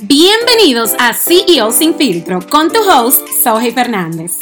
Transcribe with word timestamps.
Bienvenidos 0.00 0.92
a 1.00 1.12
CEO 1.12 1.72
Sin 1.72 1.96
Filtro 1.96 2.38
con 2.48 2.72
tu 2.72 2.78
host, 2.88 3.26
Soji 3.42 3.72
Fernández. 3.72 4.38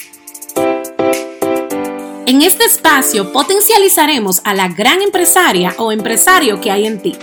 En 2.26 2.42
este 2.42 2.64
espacio 2.64 3.32
potencializaremos 3.32 4.42
a 4.44 4.52
la 4.52 4.68
gran 4.68 5.00
empresaria 5.00 5.74
o 5.78 5.92
empresario 5.92 6.60
que 6.60 6.70
hay 6.70 6.86
en 6.86 7.00
ti. 7.00 7.16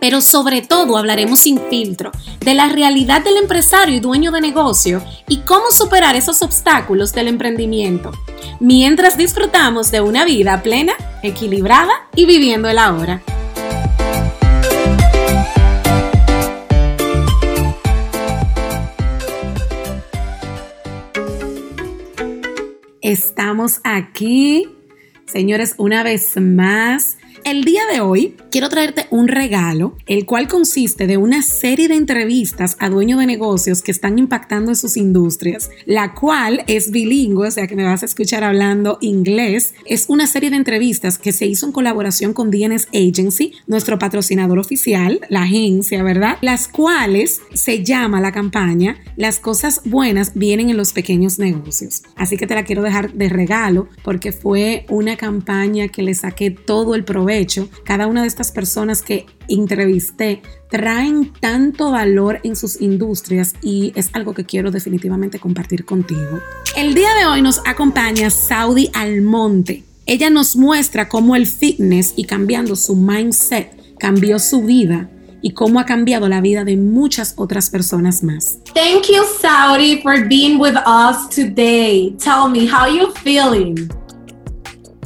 Pero 0.00 0.22
sobre 0.22 0.62
todo 0.62 0.96
hablaremos 0.96 1.40
sin 1.40 1.60
filtro 1.68 2.10
de 2.40 2.54
la 2.54 2.70
realidad 2.70 3.22
del 3.22 3.36
empresario 3.36 3.94
y 3.94 4.00
dueño 4.00 4.32
de 4.32 4.40
negocio 4.40 5.02
y 5.28 5.40
cómo 5.40 5.70
superar 5.70 6.16
esos 6.16 6.40
obstáculos 6.40 7.12
del 7.12 7.28
emprendimiento, 7.28 8.12
mientras 8.60 9.18
disfrutamos 9.18 9.90
de 9.90 10.00
una 10.00 10.24
vida 10.24 10.62
plena, 10.62 10.94
equilibrada 11.22 12.08
y 12.14 12.24
viviendo 12.24 12.70
el 12.70 12.78
ahora. 12.78 13.22
Estamos 23.06 23.80
aquí, 23.84 24.68
señores, 25.26 25.76
una 25.78 26.02
vez 26.02 26.36
más 26.40 27.18
el 27.46 27.62
día 27.62 27.82
de 27.92 28.00
hoy 28.00 28.34
quiero 28.50 28.68
traerte 28.68 29.06
un 29.10 29.28
regalo, 29.28 29.96
el 30.06 30.26
cual 30.26 30.48
consiste 30.48 31.06
de 31.06 31.16
una 31.16 31.42
serie 31.42 31.86
de 31.86 31.94
entrevistas 31.94 32.76
a 32.80 32.90
dueños 32.90 33.20
de 33.20 33.26
negocios 33.26 33.82
que 33.82 33.92
están 33.92 34.18
impactando 34.18 34.72
en 34.72 34.76
sus 34.76 34.96
industrias, 34.96 35.70
la 35.84 36.12
cual 36.12 36.64
es 36.66 36.90
bilingüe, 36.90 37.46
o 37.46 37.50
sea 37.52 37.68
que 37.68 37.76
me 37.76 37.84
vas 37.84 38.02
a 38.02 38.06
escuchar 38.06 38.42
hablando 38.42 38.98
inglés. 39.00 39.74
Es 39.84 40.06
una 40.08 40.26
serie 40.26 40.50
de 40.50 40.56
entrevistas 40.56 41.18
que 41.18 41.30
se 41.30 41.46
hizo 41.46 41.66
en 41.66 41.72
colaboración 41.72 42.32
con 42.32 42.50
DNS 42.50 42.88
Agency, 42.92 43.52
nuestro 43.68 43.96
patrocinador 44.00 44.58
oficial, 44.58 45.20
la 45.28 45.42
agencia, 45.44 46.02
¿verdad? 46.02 46.38
Las 46.40 46.66
cuales 46.66 47.42
se 47.54 47.84
llama 47.84 48.20
la 48.20 48.32
campaña 48.32 48.98
Las 49.14 49.38
cosas 49.38 49.82
buenas 49.84 50.32
vienen 50.34 50.70
en 50.70 50.76
los 50.76 50.92
pequeños 50.92 51.38
negocios. 51.38 52.02
Así 52.16 52.36
que 52.36 52.48
te 52.48 52.56
la 52.56 52.64
quiero 52.64 52.82
dejar 52.82 53.12
de 53.12 53.28
regalo 53.28 53.88
porque 54.02 54.32
fue 54.32 54.84
una 54.88 55.16
campaña 55.16 55.86
que 55.86 56.02
le 56.02 56.14
saqué 56.14 56.50
todo 56.50 56.96
el 56.96 57.04
provecho 57.04 57.35
cada 57.84 58.06
una 58.06 58.22
de 58.22 58.28
estas 58.28 58.50
personas 58.50 59.02
que 59.02 59.26
entrevisté 59.48 60.42
traen 60.70 61.32
tanto 61.40 61.90
valor 61.90 62.40
en 62.44 62.56
sus 62.56 62.80
industrias 62.80 63.54
y 63.62 63.92
es 63.94 64.10
algo 64.12 64.34
que 64.34 64.44
quiero 64.44 64.70
definitivamente 64.70 65.38
compartir 65.38 65.84
contigo. 65.84 66.40
El 66.76 66.94
día 66.94 67.12
de 67.18 67.26
hoy 67.26 67.42
nos 67.42 67.60
acompaña 67.66 68.30
Saudi 68.30 68.90
Almonte. 68.94 69.84
Ella 70.06 70.30
nos 70.30 70.56
muestra 70.56 71.08
cómo 71.08 71.36
el 71.36 71.46
fitness 71.46 72.14
y 72.16 72.24
cambiando 72.24 72.76
su 72.76 72.94
mindset 72.96 73.96
cambió 73.98 74.38
su 74.38 74.62
vida 74.62 75.10
y 75.42 75.52
cómo 75.52 75.80
ha 75.80 75.84
cambiado 75.84 76.28
la 76.28 76.40
vida 76.40 76.64
de 76.64 76.76
muchas 76.76 77.34
otras 77.36 77.70
personas 77.70 78.22
más. 78.22 78.58
Thank 78.74 79.06
you 79.08 79.22
Saudi 79.40 80.00
for 80.02 80.26
being 80.28 80.58
with 80.58 80.76
us 80.86 81.28
today. 81.28 82.16
Tell 82.18 82.48
me 82.48 82.66
how 82.66 82.88
you 82.88 83.12
feeling. 83.22 83.88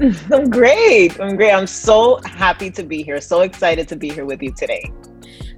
I'm 0.33 0.49
great. 0.49 1.21
I'm 1.21 1.37
great. 1.37 1.53
I'm 1.53 1.67
so 1.67 2.21
happy 2.25 2.71
to 2.71 2.83
be 2.83 3.03
here. 3.03 3.21
So 3.21 3.43
excited 3.43 3.87
to 3.89 3.97
be 3.97 4.09
here 4.09 4.25
with 4.25 4.43
you 4.43 4.53
today. 4.53 4.91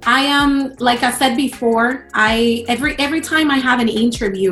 I 0.05 0.21
am 0.21 0.73
like 0.79 1.01
I 1.01 1.11
said 1.11 1.37
before, 1.37 2.09
I 2.13 2.65
every 2.67 2.99
every 2.99 3.21
time 3.21 3.49
I 3.49 3.57
have 3.57 3.79
an 3.79 3.87
interview, 3.87 4.51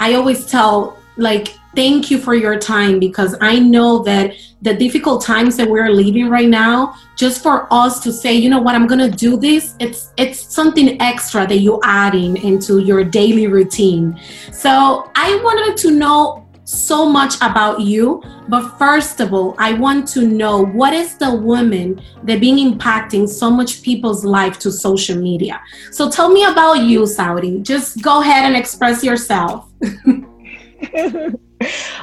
I 0.00 0.14
always 0.14 0.46
tell 0.46 0.98
like 1.16 1.54
thank 1.76 2.10
you 2.10 2.18
for 2.18 2.34
your 2.34 2.58
time 2.58 2.98
because 2.98 3.36
I 3.40 3.60
know 3.60 4.02
that 4.02 4.34
the 4.62 4.74
difficult 4.74 5.22
times 5.22 5.56
that 5.58 5.70
we're 5.70 5.90
living 5.90 6.28
right 6.28 6.48
now, 6.48 6.96
just 7.16 7.40
for 7.40 7.72
us 7.72 8.00
to 8.00 8.12
say, 8.12 8.34
you 8.34 8.50
know 8.50 8.60
what, 8.60 8.74
I'm 8.74 8.88
gonna 8.88 9.10
do 9.10 9.36
this, 9.36 9.76
it's 9.78 10.12
it's 10.16 10.40
something 10.52 11.00
extra 11.00 11.46
that 11.46 11.58
you're 11.58 11.80
adding 11.84 12.36
into 12.38 12.80
your 12.80 13.04
daily 13.04 13.46
routine. 13.46 14.18
So 14.50 15.12
I 15.14 15.40
wanted 15.44 15.76
to 15.76 15.92
know 15.92 16.47
so 16.68 17.08
much 17.08 17.36
about 17.36 17.80
you. 17.80 18.22
But 18.48 18.76
first 18.76 19.20
of 19.20 19.32
all, 19.32 19.54
I 19.58 19.72
want 19.72 20.06
to 20.08 20.26
know 20.26 20.66
what 20.66 20.92
is 20.92 21.16
the 21.16 21.34
woman 21.34 22.00
that 22.24 22.40
been 22.40 22.56
impacting 22.56 23.26
so 23.26 23.50
much 23.50 23.82
people's 23.82 24.22
life 24.22 24.58
to 24.60 24.70
social 24.70 25.16
media. 25.16 25.62
So 25.90 26.10
tell 26.10 26.30
me 26.30 26.44
about 26.44 26.82
you, 26.82 27.06
Saudi. 27.06 27.60
Just 27.60 28.02
go 28.02 28.20
ahead 28.20 28.44
and 28.44 28.54
express 28.54 29.02
yourself. 29.02 29.70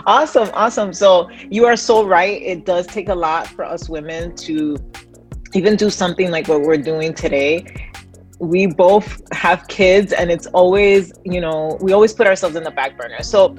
awesome, 0.08 0.50
awesome. 0.54 0.94
So 0.94 1.30
you 1.52 1.66
are 1.66 1.78
so 1.78 2.06
right. 2.06 2.42
It 2.42 2.66
does 2.66 2.88
take 2.88 3.10
a 3.10 3.16
lot 3.16 3.48
for 3.48 3.64
us 3.64 3.88
women 3.88 4.36
to 4.38 4.78
even 5.54 5.76
do 5.76 5.92
something 5.92 6.32
like 6.32 6.48
what 6.48 6.62
we're 6.62 6.78
doing 6.78 7.14
today 7.14 7.92
we 8.40 8.68
both 8.68 9.22
have 9.32 9.66
kids 9.70 10.12
and 10.12 10.30
it's 10.30 10.46
always 10.48 11.14
you 11.24 11.40
know 11.40 11.78
we 11.80 11.94
always 11.94 12.14
put 12.14 12.28
ourselves 12.28 12.58
in 12.58 12.64
the 12.64 12.72
back 12.72 12.98
burner 12.98 13.24
so 13.24 13.56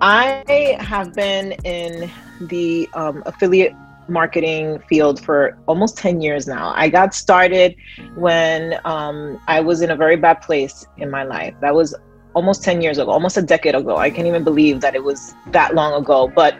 I 0.00 0.76
have 0.80 1.14
been 1.14 1.52
in 1.64 2.10
the 2.40 2.88
um, 2.94 3.22
affiliate 3.26 3.74
marketing 4.08 4.80
field 4.88 5.24
for 5.24 5.58
almost 5.66 5.96
10 5.98 6.20
years 6.20 6.46
now. 6.46 6.72
I 6.74 6.88
got 6.88 7.14
started 7.14 7.76
when 8.14 8.78
um, 8.84 9.40
I 9.46 9.60
was 9.60 9.80
in 9.80 9.90
a 9.90 9.96
very 9.96 10.16
bad 10.16 10.42
place 10.42 10.86
in 10.96 11.10
my 11.10 11.22
life. 11.22 11.54
That 11.60 11.74
was 11.74 11.94
almost 12.34 12.62
10 12.64 12.82
years 12.82 12.98
ago, 12.98 13.10
almost 13.10 13.36
a 13.36 13.42
decade 13.42 13.74
ago. 13.74 13.96
I 13.96 14.10
can't 14.10 14.26
even 14.26 14.44
believe 14.44 14.80
that 14.80 14.94
it 14.94 15.02
was 15.02 15.34
that 15.52 15.74
long 15.74 16.00
ago. 16.00 16.30
But 16.34 16.56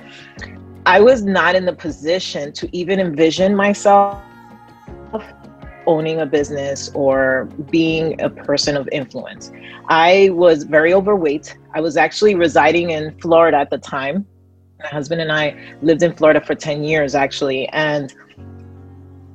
I 0.87 1.01
was 1.01 1.23
not 1.25 1.55
in 1.55 1.65
the 1.65 1.73
position 1.73 2.53
to 2.55 2.77
even 2.77 3.01
envision 3.01 3.55
myself 3.57 4.23
owning 5.87 6.21
a 6.21 6.27
business 6.27 6.91
or 6.95 7.47
being 7.71 8.21
a 8.21 8.31
person 8.31 8.77
of 8.77 8.89
influence. 8.93 9.53
I 9.89 10.31
was 10.33 10.65
very 10.65 10.93
overweight. 10.95 11.57
I 11.75 11.81
was 11.81 11.97
actually 11.97 12.35
residing 12.35 12.91
in 12.91 13.19
Florida 13.19 13.59
at 13.59 13.71
the 13.71 13.79
time. 13.79 14.27
My 14.81 14.89
husband 14.89 15.21
and 15.21 15.33
I 15.33 15.57
lived 15.83 16.03
in 16.03 16.15
Florida 16.15 16.41
for 16.41 16.55
10 16.55 16.85
years, 16.85 17.15
actually. 17.15 17.69
And 17.69 18.13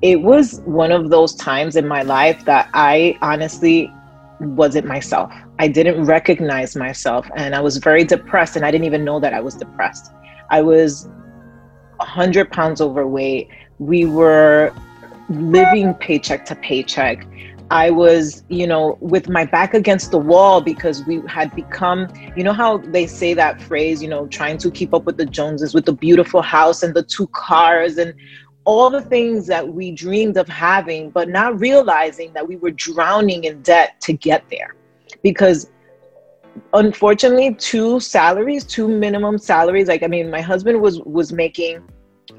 it 0.01 0.21
was 0.21 0.61
one 0.65 0.91
of 0.91 1.09
those 1.09 1.33
times 1.35 1.75
in 1.75 1.87
my 1.87 2.03
life 2.03 2.45
that 2.45 2.69
I 2.73 3.17
honestly 3.21 3.91
wasn't 4.39 4.85
myself. 4.85 5.33
I 5.59 5.67
didn't 5.67 6.03
recognize 6.03 6.75
myself 6.75 7.27
and 7.35 7.55
I 7.55 7.61
was 7.61 7.77
very 7.77 8.03
depressed 8.03 8.55
and 8.55 8.65
I 8.65 8.71
didn't 8.71 8.85
even 8.85 9.03
know 9.03 9.19
that 9.19 9.33
I 9.33 9.39
was 9.39 9.55
depressed. 9.55 10.11
I 10.51 10.61
was 10.61 11.09
100 11.97 12.51
pounds 12.51 12.79
overweight. 12.79 13.49
We 13.79 14.05
were 14.05 14.71
living 15.29 15.93
paycheck 15.95 16.45
to 16.45 16.55
paycheck. 16.55 17.27
I 17.69 17.89
was, 17.89 18.43
you 18.47 18.65
know, 18.65 18.97
with 19.01 19.27
my 19.27 19.43
back 19.43 19.73
against 19.73 20.11
the 20.11 20.17
wall 20.17 20.61
because 20.61 21.05
we 21.05 21.21
had 21.27 21.53
become, 21.53 22.07
you 22.37 22.43
know, 22.43 22.53
how 22.53 22.77
they 22.77 23.07
say 23.07 23.33
that 23.33 23.61
phrase, 23.61 24.01
you 24.01 24.07
know, 24.07 24.25
trying 24.27 24.57
to 24.59 24.71
keep 24.71 24.93
up 24.93 25.03
with 25.03 25.17
the 25.17 25.25
Joneses 25.25 25.73
with 25.73 25.85
the 25.85 25.91
beautiful 25.93 26.41
house 26.41 26.81
and 26.81 26.93
the 26.95 27.03
two 27.03 27.27
cars 27.27 27.97
and 27.97 28.13
all 28.63 28.89
the 28.89 29.01
things 29.01 29.47
that 29.47 29.67
we 29.67 29.91
dreamed 29.91 30.37
of 30.37 30.47
having, 30.47 31.09
but 31.09 31.27
not 31.29 31.59
realizing 31.59 32.31
that 32.33 32.47
we 32.47 32.55
were 32.55 32.71
drowning 32.71 33.43
in 33.43 33.61
debt 33.61 33.99
to 34.01 34.13
get 34.13 34.43
there. 34.49 34.75
Because 35.21 35.69
unfortunately, 36.73 37.53
two 37.55 37.99
salaries, 37.99 38.65
two 38.65 38.87
minimum 38.87 39.37
salaries, 39.37 39.87
like, 39.87 40.03
I 40.03 40.07
mean, 40.07 40.29
my 40.29 40.41
husband 40.41 40.81
was, 40.81 40.99
was 41.01 41.33
making 41.33 41.81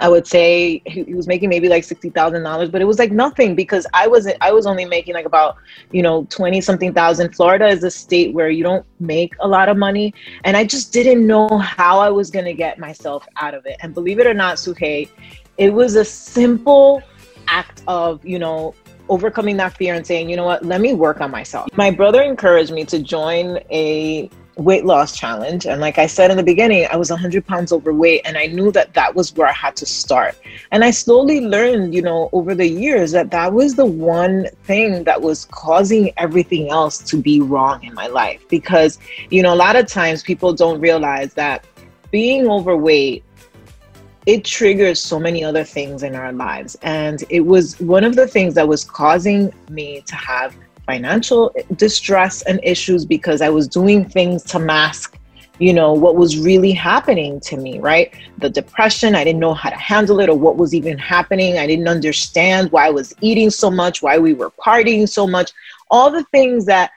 I 0.00 0.08
would 0.08 0.26
say 0.26 0.82
he, 0.86 1.14
was 1.14 1.26
making 1.26 1.48
maybe 1.48 1.68
like 1.68 1.84
sixty 1.84 2.10
thousand 2.10 2.42
dollars, 2.42 2.68
but 2.68 2.80
it 2.80 2.84
was 2.84 2.98
like 2.98 3.10
nothing 3.10 3.54
because 3.54 3.86
I 3.94 4.06
was 4.06 4.28
I 4.40 4.52
was 4.52 4.66
only 4.66 4.84
making 4.84 5.14
like 5.14 5.26
about 5.26 5.56
you 5.90 6.02
know 6.02 6.26
twenty 6.30 6.60
something 6.60 6.92
thousand. 6.92 7.34
Florida 7.34 7.66
is 7.66 7.82
a 7.84 7.90
state 7.90 8.34
where 8.34 8.50
you 8.50 8.62
don't 8.62 8.84
make 9.00 9.34
a 9.40 9.48
lot 9.48 9.68
of 9.68 9.76
money, 9.76 10.14
and 10.44 10.56
I 10.56 10.64
just 10.64 10.92
didn't 10.92 11.26
know 11.26 11.58
how 11.58 11.98
I 11.98 12.10
was 12.10 12.30
gonna 12.30 12.52
get 12.52 12.78
myself 12.78 13.26
out 13.40 13.54
of 13.54 13.66
it. 13.66 13.76
And 13.80 13.94
believe 13.94 14.18
it 14.18 14.26
or 14.26 14.34
not, 14.34 14.56
Suhey, 14.56 15.08
it 15.56 15.70
was 15.72 15.96
a 15.96 16.04
simple 16.04 17.02
act 17.48 17.82
of 17.88 18.24
you 18.24 18.38
know 18.38 18.74
overcoming 19.08 19.56
that 19.56 19.74
fear 19.76 19.94
and 19.94 20.06
saying, 20.06 20.28
you 20.28 20.36
know 20.36 20.44
what, 20.44 20.64
let 20.64 20.80
me 20.80 20.92
work 20.92 21.20
on 21.20 21.30
myself. 21.30 21.68
My 21.76 21.90
brother 21.90 22.22
encouraged 22.22 22.72
me 22.72 22.84
to 22.84 22.98
join 22.98 23.58
a 23.70 24.30
weight 24.58 24.84
loss 24.84 25.16
challenge. 25.16 25.66
And 25.66 25.80
like 25.80 25.98
I 25.98 26.06
said 26.06 26.30
in 26.30 26.36
the 26.36 26.42
beginning, 26.42 26.86
I 26.90 26.96
was 26.96 27.10
100 27.10 27.46
pounds 27.46 27.72
overweight, 27.72 28.22
and 28.24 28.36
I 28.36 28.46
knew 28.46 28.70
that 28.72 28.92
that 28.94 29.14
was 29.14 29.34
where 29.34 29.46
I 29.46 29.52
had 29.52 29.76
to 29.76 29.86
start. 29.86 30.36
And 30.72 30.84
I 30.84 30.90
slowly 30.90 31.40
learned, 31.40 31.94
you 31.94 32.02
know, 32.02 32.28
over 32.32 32.54
the 32.54 32.66
years 32.66 33.12
that 33.12 33.30
that 33.30 33.52
was 33.52 33.76
the 33.76 33.86
one 33.86 34.48
thing 34.64 35.04
that 35.04 35.22
was 35.22 35.46
causing 35.46 36.12
everything 36.16 36.70
else 36.70 36.98
to 36.98 37.16
be 37.16 37.40
wrong 37.40 37.82
in 37.84 37.94
my 37.94 38.08
life. 38.08 38.42
Because, 38.48 38.98
you 39.30 39.42
know, 39.42 39.54
a 39.54 39.56
lot 39.56 39.76
of 39.76 39.86
times 39.86 40.22
people 40.22 40.52
don't 40.52 40.80
realize 40.80 41.34
that 41.34 41.64
being 42.10 42.48
overweight 42.48 43.24
it 44.26 44.44
triggers 44.44 45.00
so 45.00 45.18
many 45.18 45.42
other 45.42 45.64
things 45.64 46.02
in 46.02 46.14
our 46.14 46.34
lives. 46.34 46.76
And 46.82 47.24
it 47.30 47.40
was 47.40 47.80
one 47.80 48.04
of 48.04 48.14
the 48.14 48.26
things 48.26 48.52
that 48.56 48.68
was 48.68 48.84
causing 48.84 49.50
me 49.70 50.02
to 50.02 50.14
have 50.16 50.54
financial 50.88 51.54
distress 51.76 52.40
and 52.42 52.58
issues 52.62 53.04
because 53.04 53.42
I 53.42 53.50
was 53.50 53.68
doing 53.68 54.08
things 54.08 54.42
to 54.44 54.58
mask 54.58 55.18
you 55.58 55.72
know 55.72 55.92
what 55.92 56.14
was 56.16 56.38
really 56.38 56.72
happening 56.72 57.40
to 57.40 57.56
me 57.56 57.78
right? 57.80 58.14
The 58.38 58.48
depression 58.48 59.14
i 59.14 59.22
didn't 59.24 59.40
know 59.40 59.54
how 59.54 59.70
to 59.70 59.76
handle 59.76 60.20
it 60.20 60.28
or 60.32 60.38
what 60.44 60.56
was 60.56 60.72
even 60.74 60.96
happening. 60.96 61.58
I 61.58 61.66
didn't 61.66 61.88
understand 61.88 62.72
why 62.72 62.86
i 62.86 62.90
was 62.90 63.12
eating 63.20 63.50
so 63.50 63.70
much 63.70 64.02
why 64.06 64.16
we 64.18 64.32
were 64.40 64.50
partying 64.66 65.08
so 65.08 65.26
much. 65.26 65.50
All 65.90 66.10
the 66.10 66.24
things 66.36 66.64
that 66.66 66.90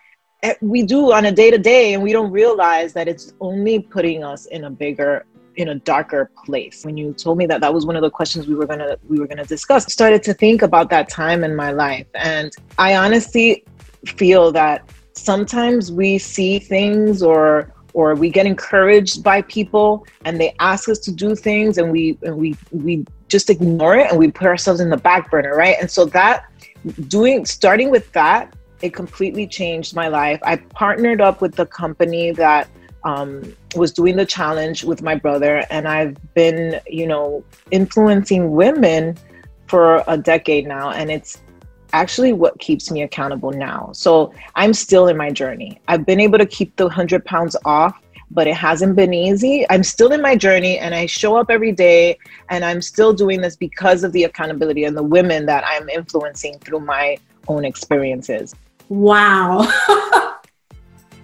eh, 0.44 0.54
we 0.62 0.84
do 0.84 1.12
on 1.12 1.26
a 1.26 1.34
day 1.42 1.50
to 1.52 1.58
day 1.58 1.94
and 1.94 2.02
we 2.04 2.12
don't 2.18 2.32
realize 2.32 2.94
that 2.94 3.08
it's 3.08 3.34
only 3.42 3.80
putting 3.80 4.24
us 4.24 4.46
in 4.46 4.66
a 4.66 4.70
bigger 4.70 5.26
in 5.58 5.68
a 5.70 5.76
darker 5.76 6.32
place. 6.46 6.86
When 6.86 6.96
you 6.96 7.14
told 7.14 7.38
me 7.38 7.46
that 7.48 7.60
that 7.60 7.74
was 7.74 7.86
one 7.86 7.98
of 7.98 8.04
the 8.08 8.14
questions 8.20 8.48
we 8.48 8.56
were 8.56 8.68
going 8.68 8.84
to 8.88 8.98
we 9.10 9.20
were 9.20 9.28
going 9.28 9.44
to 9.46 9.50
discuss. 9.56 9.92
Started 9.92 10.24
to 10.30 10.34
think 10.34 10.62
about 10.62 10.90
that 10.92 11.10
time 11.10 11.44
in 11.44 11.54
my 11.56 11.72
life 11.72 12.08
and 12.16 12.50
i 12.78 12.90
honestly 12.96 13.66
feel 14.06 14.52
that 14.52 14.90
sometimes 15.14 15.92
we 15.92 16.18
see 16.18 16.60
things 16.60 17.22
or 17.22 17.74
or 17.94 18.16
we 18.16 18.30
get 18.30 18.46
encouraged 18.46 19.22
by 19.22 19.42
people 19.42 20.06
and 20.24 20.40
they 20.40 20.56
ask 20.60 20.88
us 20.88 20.98
to 21.00 21.12
do 21.12 21.36
things 21.36 21.78
and 21.78 21.92
we 21.92 22.18
and 22.24 22.38
we 22.38 22.56
we 22.72 23.06
just 23.28 23.50
ignore 23.50 23.96
it 23.98 24.10
and 24.10 24.18
we 24.18 24.30
put 24.30 24.48
ourselves 24.48 24.80
in 24.80 24.90
the 24.90 24.98
back 24.98 25.30
burner 25.30 25.56
right? 25.56 25.76
And 25.80 25.90
so 25.90 26.06
that 26.06 26.46
doing 27.08 27.46
starting 27.46 27.92
with 27.92 28.12
that 28.14 28.56
it 28.82 28.94
completely 28.94 29.46
changed 29.46 29.96
my 29.96 30.08
life. 30.08 30.40
I 30.44 30.56
partnered 30.56 31.22
up 31.22 31.40
with 31.40 31.56
the 31.56 31.68
company 31.68 32.32
that 32.32 32.68
um, 33.04 33.56
was 33.76 33.92
doing 33.92 34.16
the 34.16 34.26
challenge 34.26 34.84
with 34.84 35.02
my 35.02 35.16
brother 35.16 35.66
and 35.70 35.88
i've 35.88 36.16
been 36.34 36.80
you 36.88 37.08
know 37.08 37.44
influencing 37.72 38.52
women 38.52 39.18
for 39.68 40.04
a 40.08 40.18
decade 40.18 40.68
now 40.68 40.92
and 40.92 41.10
it's 41.10 41.42
actually 41.94 42.34
what 42.34 42.60
keeps 42.60 42.92
me 42.92 43.04
accountable 43.04 43.52
now. 43.52 43.90
So 43.94 44.34
I'm 44.56 44.74
still 44.74 45.08
in 45.08 45.18
my 45.18 45.32
journey. 45.32 45.80
I've 45.88 46.06
been 46.06 46.20
able 46.20 46.38
to 46.38 46.46
keep 46.46 46.76
the 46.76 46.86
100 46.86 47.26
pounds 47.26 47.56
off, 47.66 48.00
but 48.30 48.48
it 48.48 48.56
hasn't 48.56 48.96
been 48.96 49.14
easy. 49.14 49.66
I'm 49.70 49.84
still 49.84 50.12
in 50.12 50.22
my 50.22 50.36
journey 50.36 50.78
and 50.78 50.96
I 50.96 51.06
show 51.06 51.36
up 51.36 51.50
every 51.50 51.72
day 51.72 52.18
and 52.50 52.64
I'm 52.64 52.82
still 52.82 53.14
doing 53.14 53.42
this 53.42 53.56
because 53.56 54.04
of 54.04 54.12
the 54.14 54.24
accountability 54.24 54.86
and 54.86 54.96
the 54.96 55.04
women 55.04 55.46
that 55.48 55.64
I'm 55.66 55.90
influencing 55.90 56.60
through 56.60 56.82
my 56.82 57.18
own 57.48 57.66
experiences. 57.66 58.56
Wow. 58.90 59.68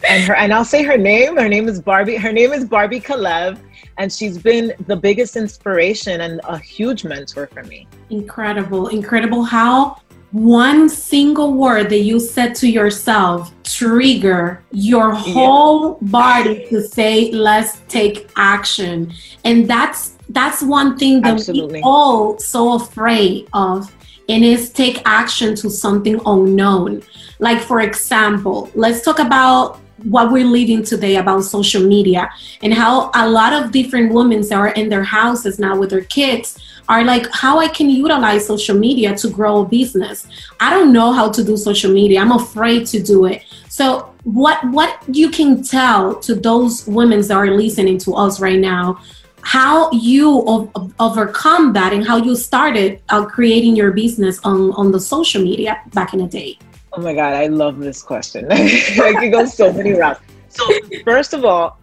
and 0.08 0.24
her 0.24 0.36
and 0.36 0.54
I'll 0.54 0.66
say 0.66 0.84
her 0.84 0.98
name. 0.98 1.38
Her 1.38 1.50
name 1.50 1.68
is 1.68 1.82
Barbie. 1.82 2.18
Her 2.18 2.32
name 2.32 2.54
is 2.54 2.66
Barbie 2.66 3.00
Kalev 3.00 3.60
and 3.98 4.12
she's 4.12 4.38
been 4.38 4.74
the 4.86 4.96
biggest 4.96 5.36
inspiration 5.36 6.22
and 6.22 6.40
a 6.44 6.58
huge 6.58 7.04
mentor 7.04 7.48
for 7.48 7.64
me. 7.64 7.88
Incredible. 8.10 8.88
Incredible 8.88 9.44
how 9.44 9.98
one 10.32 10.90
single 10.90 11.54
word 11.54 11.90
that 11.90 12.00
you 12.00 12.20
said 12.20 12.54
to 12.54 12.70
yourself 12.70 13.52
trigger 13.64 14.62
your 14.72 15.14
whole 15.14 15.98
yeah. 16.02 16.08
body 16.10 16.68
to 16.68 16.82
say 16.82 17.32
let's 17.32 17.80
take 17.88 18.30
action 18.36 19.12
and 19.46 19.70
that's 19.70 20.18
that's 20.30 20.62
one 20.62 20.98
thing 20.98 21.22
that 21.22 21.36
Absolutely. 21.36 21.80
we 21.80 21.84
all 21.84 22.38
so 22.40 22.74
afraid 22.74 23.48
of 23.54 23.94
and 24.28 24.44
is 24.44 24.70
take 24.70 25.02
action 25.06 25.56
to 25.56 25.70
something 25.70 26.20
unknown 26.26 27.02
like 27.40 27.62
for 27.62 27.80
example 27.80 28.70
let's 28.76 29.02
talk 29.04 29.20
about 29.20 29.80
what 30.04 30.32
we're 30.32 30.46
living 30.46 30.84
today 30.84 31.16
about 31.16 31.42
social 31.42 31.82
media 31.82 32.30
and 32.62 32.74
how 32.74 33.10
a 33.16 33.28
lot 33.30 33.54
of 33.54 33.72
different 33.72 34.14
women 34.14 34.42
that 34.42 34.54
are 34.54 34.70
in 34.70 34.90
their 34.90 35.04
houses 35.04 35.58
now 35.58 35.78
with 35.78 35.90
their 35.90 36.02
kids 36.02 36.60
are 36.90 37.04
like 37.04 37.28
how 37.32 37.60
I 37.60 37.68
can 37.68 37.90
utilize 37.90 38.46
social 38.46 38.78
media 38.78 39.16
to 39.18 39.30
grow 39.30 39.62
a 39.62 39.66
business. 39.66 40.28
I 40.60 40.70
don't 40.70 40.94
know 40.94 41.12
how 41.12 41.30
to 41.30 41.44
do 41.44 41.58
social 41.58 41.92
media. 41.92 42.22
I'm 42.22 42.32
afraid 42.32 42.86
to 42.88 43.02
do 43.02 43.26
it. 43.26 43.44
So 43.70 44.14
what 44.24 44.64
what 44.72 45.00
you 45.08 45.30
can 45.30 45.64
tell 45.64 46.16
to 46.22 46.36
those 46.36 46.88
women 46.88 47.22
that 47.22 47.32
are 47.32 47.52
listening 47.52 47.98
to 48.00 48.14
us 48.16 48.40
right 48.40 48.60
now 48.60 49.00
how 49.42 49.90
you 49.92 50.44
ov- 50.46 50.94
overcome 51.00 51.72
that 51.72 51.94
and 51.94 52.06
how 52.06 52.18
you 52.18 52.36
started 52.36 53.02
uh, 53.10 53.24
creating 53.24 53.76
your 53.76 53.92
business 53.92 54.40
on 54.44 54.72
on 54.74 54.92
the 54.92 55.00
social 55.00 55.42
media 55.42 55.80
back 55.94 56.14
in 56.14 56.20
the 56.20 56.28
day 56.28 56.58
Oh 56.98 57.02
my 57.02 57.14
God, 57.14 57.36
I 57.36 57.46
love 57.46 57.78
this 57.78 58.02
question. 58.02 58.48
I 58.52 59.16
could 59.20 59.32
go 59.32 59.46
so 59.46 59.72
many 59.72 59.92
routes. 59.92 60.20
So, 60.50 60.68
first 61.04 61.34
of 61.34 61.46
all, 61.46 61.78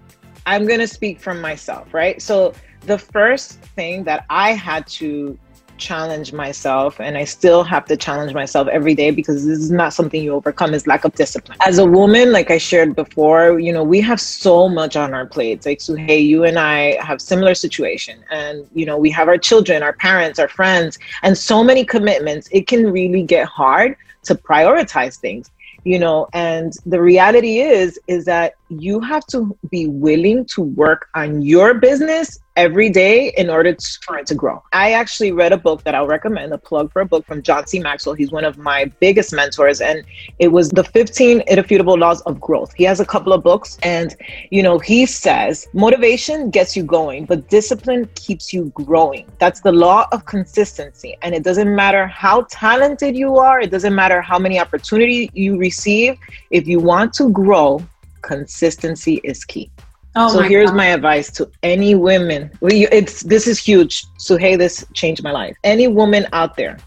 I'm 0.45 0.67
to 0.67 0.89
speak 0.89 1.21
from 1.21 1.41
myself, 1.41 1.95
right? 1.95 2.21
So, 2.21 2.53
the 2.87 2.99
first 2.99 3.59
thing 3.77 4.05
that 4.05 4.25
I 4.31 4.53
had 4.53 4.87
to 4.99 5.39
challenge 5.77 6.33
myself 6.33 7.01
and 7.01 7.19
I 7.19 7.25
still 7.25 7.65
have 7.65 7.85
to 7.87 7.97
challenge 7.97 8.33
myself 8.33 8.69
every 8.69 8.95
day 8.95 9.11
because 9.11 9.45
this 9.45 9.59
is 9.59 9.71
not 9.71 9.93
something 9.93 10.23
you 10.23 10.33
overcome 10.33 10.73
is 10.73 10.87
lack 10.87 11.05
of 11.05 11.15
discipline. 11.15 11.59
As 11.67 11.79
a 11.79 11.87
woman, 11.87 12.33
like 12.33 12.51
I 12.51 12.59
shared 12.59 12.95
before, 12.95 13.59
you 13.59 13.73
know, 13.73 13.83
we 13.83 14.01
have 14.01 14.21
so 14.21 14.69
much 14.69 14.97
on 14.97 15.15
our 15.15 15.27
plates. 15.27 15.67
Like 15.67 15.79
Suhey, 15.79 16.25
you 16.25 16.45
and 16.45 16.59
I 16.59 17.03
have 17.05 17.21
similar 17.21 17.55
situation 17.55 18.25
and 18.31 18.69
you 18.75 18.87
know, 18.87 18.97
we 18.97 19.11
have 19.11 19.29
our 19.29 19.39
children, 19.39 19.83
our 19.83 19.95
parents, 19.95 20.39
our 20.39 20.49
friends, 20.49 20.99
and 21.23 21.37
so 21.37 21.65
many 21.65 21.85
commitments. 21.85 22.49
It 22.53 22.67
can 22.67 22.91
really 22.91 23.23
get 23.23 23.47
hard 23.49 23.97
to 24.25 24.35
prioritize 24.35 25.17
things 25.17 25.51
you 25.85 25.99
know 25.99 26.27
and 26.33 26.73
the 26.87 27.01
reality 27.01 27.59
is 27.59 28.01
is 28.07 28.25
that 28.25 28.55
you 28.69 29.01
have 29.01 29.27
to 29.27 29.57
be 29.71 29.87
willing 29.87 30.47
to 30.55 30.63
work 30.63 31.09
on 31.15 31.43
your 31.43 31.75
business 31.75 32.39
every 32.57 32.89
day 32.89 33.33
in 33.37 33.51
order 33.51 33.75
to, 33.75 33.99
for 34.05 34.19
it 34.19 34.27
to 34.27 34.35
grow. 34.35 34.63
I 34.73 34.93
actually 34.93 35.33
read 35.33 35.53
a 35.53 35.57
book 35.57 35.83
that 35.85 35.95
I'll 35.95 36.07
recommend, 36.07 36.53
a 36.53 36.59
plug 36.59 36.93
for 36.93 37.03
a 37.03 37.05
book 37.05 37.27
from 37.27 37.43
John 37.43 37.67
C. 37.67 37.81
Maxwell. 37.81 38.15
He's 38.15 38.31
one 38.31 38.45
of 38.45 38.59
my 38.59 38.85
biggest 39.01 39.33
mentors, 39.33 39.81
and 39.81 40.05
it 40.39 40.49
was 40.49 40.71
the 40.71 40.85
15 40.85 41.43
Irrefutable 41.49 41.99
Laws 41.99 42.21
of 42.23 42.41
Growth. 42.41 42.73
He 42.75 42.85
has 42.85 43.01
a 43.01 43.05
couple 43.05 43.33
of 43.33 43.43
books, 43.43 43.79
and 43.83 44.15
you 44.51 44.63
know, 44.63 44.79
he 44.79 45.05
says 45.07 45.67
motivation 45.73 46.51
gets 46.51 46.77
you 46.77 46.85
going, 46.85 47.25
but 47.25 47.49
discipline 47.49 48.09
keeps 48.15 48.53
you 48.53 48.71
growing. 48.75 49.27
That's 49.39 49.61
the 49.61 49.73
law 49.73 50.07
of 50.13 50.25
consistency. 50.25 51.17
And 51.23 51.35
it 51.35 51.43
doesn't 51.43 51.75
matter 51.75 52.07
how 52.07 52.47
talented 52.51 53.17
you 53.17 53.37
are, 53.37 53.61
it 53.61 53.71
doesn't 53.71 53.95
matter 53.95 54.23
how 54.23 54.39
many 54.39 54.61
opportunities 54.61 55.29
you 55.33 55.57
receive. 55.57 56.19
If 56.51 56.69
you 56.69 56.79
want 56.79 57.13
to 57.15 57.31
grow, 57.31 57.83
consistency 58.25 59.21
is 59.23 59.45
key. 59.45 59.71
Oh 60.17 60.33
so 60.33 60.41
my 60.41 60.49
here's 60.49 60.71
God. 60.71 60.77
my 60.77 60.87
advice 60.87 61.31
to 61.33 61.51
any 61.63 61.95
women. 61.95 62.51
It's 62.63 63.23
this 63.23 63.47
is 63.47 63.59
huge. 63.59 64.07
So 64.19 64.37
hey, 64.37 64.57
this 64.57 64.85
changed 64.95 65.23
my 65.23 65.33
life. 65.33 65.57
Any 65.65 65.89
woman 65.89 66.27
out 66.33 66.57
there 66.57 66.79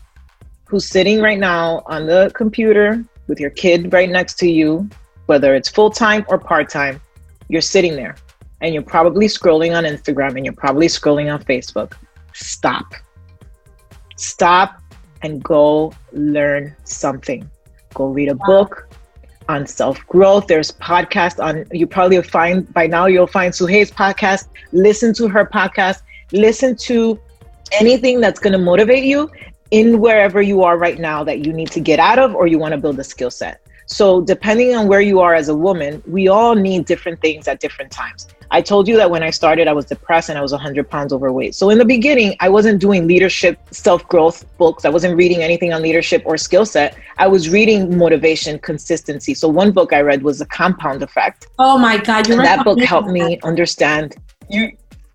who's 0.68 0.86
sitting 0.86 1.22
right 1.22 1.40
now 1.40 1.84
on 1.86 2.08
the 2.08 2.32
computer 2.34 3.04
with 3.28 3.40
your 3.40 3.50
kid 3.50 3.94
right 3.94 4.10
next 4.10 4.36
to 4.40 4.50
you, 4.50 4.90
whether 5.26 5.56
it's 5.56 5.70
full 5.70 5.92
time 5.92 6.26
or 6.30 6.38
part 6.38 6.70
time, 6.70 7.02
you're 7.50 7.62
sitting 7.62 7.96
there 7.96 8.16
and 8.62 8.74
you're 8.74 8.84
probably 8.84 9.28
scrolling 9.28 9.76
on 9.78 9.84
Instagram 9.84 10.36
and 10.36 10.46
you're 10.46 10.54
probably 10.54 10.88
scrolling 10.88 11.34
on 11.34 11.44
Facebook. 11.44 11.94
Stop. 12.34 12.94
Stop 14.16 14.82
and 15.22 15.44
go 15.44 15.94
learn 16.14 16.76
something. 16.84 17.50
Go 17.94 18.08
read 18.08 18.30
a 18.30 18.36
book, 18.36 18.87
on 19.50 19.66
self 19.66 20.06
growth. 20.08 20.48
There's 20.48 20.72
podcasts 20.74 21.44
on, 21.44 21.66
you 21.72 21.88
probably 21.88 22.22
find 22.22 22.72
by 22.74 22.88
now, 22.88 23.06
you'll 23.06 23.28
find 23.28 23.54
Suhey's 23.54 23.92
podcast. 23.92 24.48
Listen 24.72 25.14
to 25.16 25.28
her 25.28 25.46
podcast. 25.46 26.02
Listen 26.32 26.76
to 26.78 27.20
anything 27.72 28.22
that's 28.22 28.40
going 28.40 28.54
to 28.54 28.60
motivate 28.60 29.04
you 29.04 29.30
in 29.72 30.00
wherever 30.00 30.42
you 30.42 30.64
are 30.64 30.78
right 30.78 31.00
now 31.00 31.24
that 31.24 31.46
you 31.46 31.52
need 31.52 31.72
to 31.72 31.80
get 31.80 32.00
out 32.00 32.20
of 32.20 32.34
or 32.36 32.48
you 32.48 32.58
want 32.58 32.74
to 32.74 32.78
build 32.78 33.00
a 33.00 33.04
skill 33.04 33.32
set. 33.32 33.62
So, 33.88 34.22
depending 34.22 34.76
on 34.76 34.88
where 34.88 35.00
you 35.00 35.22
are 35.22 35.34
as 35.34 35.48
a 35.48 35.56
woman, 35.56 36.04
we 36.06 36.28
all 36.28 36.56
need 36.56 36.86
different 36.86 37.22
things 37.22 37.48
at 37.48 37.62
different 37.62 37.90
times. 37.90 38.28
I 38.52 38.62
told 38.62 38.88
you 38.88 38.98
that 38.98 39.10
when 39.10 39.24
I 39.24 39.30
started, 39.30 39.68
I 39.68 39.74
was 39.74 39.86
depressed 39.86 40.30
and 40.30 40.38
I 40.38 40.42
was 40.42 40.52
100 40.52 40.90
pounds 40.90 41.12
overweight. 41.12 41.56
So 41.56 41.70
in 41.70 41.78
the 41.78 41.86
beginning, 41.86 42.36
I 42.42 42.50
wasn't 42.50 42.80
doing 42.80 43.08
leadership, 43.08 43.60
self 43.72 44.08
growth 44.08 44.46
books. 44.58 44.84
I 44.86 44.90
wasn't 44.90 45.18
reading 45.18 45.42
anything 45.42 45.74
on 45.74 45.82
leadership 45.82 46.22
or 46.26 46.38
skill 46.38 46.66
set. 46.66 46.98
I 47.18 47.28
was 47.28 47.50
reading 47.50 47.98
motivation, 47.98 48.60
consistency. 48.60 49.34
So 49.34 49.48
one 49.48 49.72
book 49.72 49.94
I 49.94 50.02
read 50.02 50.22
was 50.22 50.40
The 50.40 50.46
Compound 50.46 51.02
Effect. 51.02 51.48
Oh 51.58 51.78
my 51.78 51.98
God. 51.98 52.30
And 52.30 52.42
that 52.42 52.66
book 52.66 52.82
helped 52.82 53.10
me 53.10 53.40
understand. 53.44 54.16
You, 54.50 54.72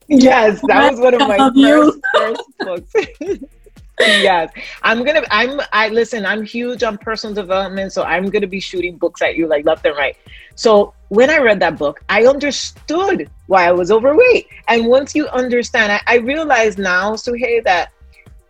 yes, 0.08 0.60
that 0.68 0.90
was 0.90 1.00
one 1.00 1.14
of 1.14 1.20
my 1.20 1.50
first, 1.54 1.98
first 2.14 2.42
books. 2.58 2.94
yes. 4.00 4.52
I'm 4.82 5.04
gonna 5.04 5.22
i'm 5.30 5.60
i 5.72 5.88
listen 5.88 6.24
i'm 6.24 6.42
huge 6.42 6.82
on 6.82 6.98
personal 6.98 7.34
development 7.34 7.92
so 7.92 8.02
i'm 8.02 8.30
gonna 8.30 8.46
be 8.46 8.60
shooting 8.60 8.96
books 8.96 9.22
at 9.22 9.36
you 9.36 9.46
like 9.46 9.64
left 9.64 9.84
and 9.86 9.96
right. 9.96 10.16
So 10.54 10.94
when 11.08 11.30
i 11.30 11.38
read 11.38 11.60
that 11.60 11.78
book 11.78 12.02
i 12.08 12.26
understood 12.26 13.30
why 13.46 13.66
i 13.66 13.72
was 13.72 13.90
overweight. 13.90 14.48
And 14.68 14.86
once 14.86 15.14
you 15.14 15.28
understand 15.28 15.92
i, 15.92 16.00
I 16.06 16.16
realize 16.18 16.78
now 16.78 17.14
Suhey 17.14 17.62
that 17.64 17.92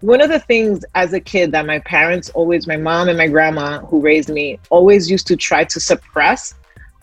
one 0.00 0.20
of 0.20 0.30
the 0.30 0.40
things 0.40 0.84
as 0.94 1.12
a 1.12 1.20
kid 1.20 1.52
that 1.52 1.66
my 1.66 1.78
parents 1.80 2.30
always 2.30 2.66
my 2.66 2.76
mom 2.76 3.08
and 3.08 3.18
my 3.18 3.28
grandma 3.28 3.80
who 3.80 4.00
raised 4.00 4.30
me 4.30 4.58
always 4.70 5.10
used 5.10 5.26
to 5.28 5.36
try 5.36 5.64
to 5.64 5.80
suppress 5.80 6.54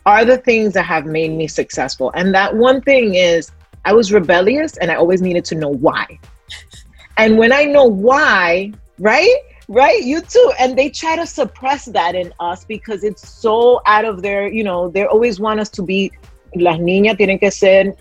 are 0.05 0.25
the 0.25 0.37
things 0.37 0.73
that 0.73 0.83
have 0.83 1.05
made 1.05 1.31
me 1.31 1.45
successful. 1.45 2.11
And 2.15 2.33
that 2.33 2.55
one 2.55 2.81
thing 2.81 3.15
is 3.15 3.51
i 3.85 3.93
was 3.93 4.11
rebellious 4.11 4.77
and 4.77 4.91
i 4.91 4.95
always 4.95 5.21
needed 5.21 5.45
to 5.45 5.55
know 5.55 5.69
why 5.69 6.19
and 7.19 7.37
when 7.37 7.51
I 7.51 7.65
know 7.65 7.85
why, 7.85 8.71
right? 8.97 9.35
Right? 9.67 10.01
You 10.03 10.21
too. 10.21 10.51
And 10.57 10.77
they 10.77 10.89
try 10.89 11.15
to 11.15 11.25
suppress 11.25 11.85
that 11.85 12.15
in 12.15 12.33
us 12.39 12.63
because 12.63 13.03
it's 13.03 13.27
so 13.29 13.81
out 13.85 14.05
of 14.05 14.21
their, 14.21 14.51
you 14.51 14.63
know, 14.63 14.89
they 14.89 15.05
always 15.05 15.39
want 15.39 15.59
us 15.59 15.69
to 15.71 15.83
be, 15.83 16.11
las 16.55 16.79
niñas 16.79 17.17
tienen 17.17 17.39
que 17.39 17.51
ser 17.51 17.95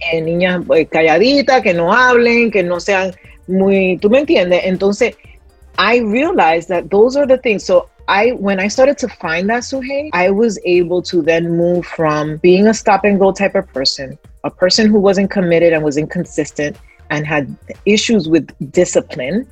eh, 0.00 0.20
niñas 0.22 0.64
eh, 0.70 0.86
calladitas, 0.86 1.62
que 1.62 1.74
no 1.74 1.92
hablen, 1.92 2.50
que 2.50 2.62
no 2.62 2.78
sean 2.78 3.12
muy, 3.48 3.98
tú 3.98 4.08
me 4.08 4.20
entiendes? 4.20 4.62
Entonces, 4.64 5.16
I 5.76 5.98
realized 5.98 6.68
that 6.68 6.90
those 6.90 7.16
are 7.16 7.26
the 7.26 7.38
things. 7.38 7.64
So 7.64 7.90
I 8.08 8.30
when 8.32 8.60
I 8.60 8.68
started 8.68 8.96
to 8.98 9.08
find 9.08 9.50
that 9.50 9.62
Suhey, 9.62 10.10
I 10.12 10.30
was 10.30 10.58
able 10.64 11.02
to 11.02 11.22
then 11.22 11.56
move 11.56 11.84
from 11.86 12.38
being 12.38 12.68
a 12.68 12.74
stop 12.74 13.04
and 13.04 13.18
go 13.18 13.32
type 13.32 13.54
of 13.56 13.66
person, 13.72 14.18
a 14.44 14.50
person 14.50 14.88
who 14.88 14.98
wasn't 14.98 15.30
committed 15.30 15.72
and 15.72 15.84
was 15.84 15.96
inconsistent 15.96 16.76
and 17.10 17.26
had 17.26 17.56
issues 17.84 18.28
with 18.28 18.48
discipline. 18.72 19.46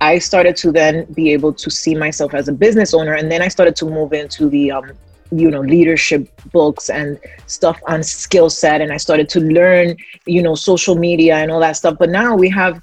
I 0.00 0.18
started 0.18 0.56
to 0.56 0.72
then 0.72 1.04
be 1.14 1.32
able 1.32 1.52
to 1.54 1.70
see 1.70 1.94
myself 1.94 2.34
as 2.34 2.48
a 2.48 2.52
business 2.52 2.92
owner, 2.92 3.14
and 3.14 3.30
then 3.30 3.40
I 3.40 3.48
started 3.48 3.76
to 3.76 3.86
move 3.86 4.12
into 4.12 4.48
the 4.50 4.72
um, 4.72 4.92
you 5.30 5.50
know 5.50 5.60
leadership 5.60 6.28
books 6.52 6.90
and 6.90 7.18
stuff 7.46 7.80
on 7.86 8.02
skill 8.02 8.50
set. 8.50 8.80
And 8.80 8.92
i 8.92 8.98
started 8.98 9.28
to 9.30 9.40
learn 9.40 9.96
you 10.26 10.42
know 10.42 10.54
social 10.54 10.96
media 10.96 11.36
and 11.36 11.50
all 11.50 11.60
that 11.60 11.76
stuff. 11.76 11.96
But 11.98 12.10
now 12.10 12.36
we 12.36 12.50
have 12.50 12.82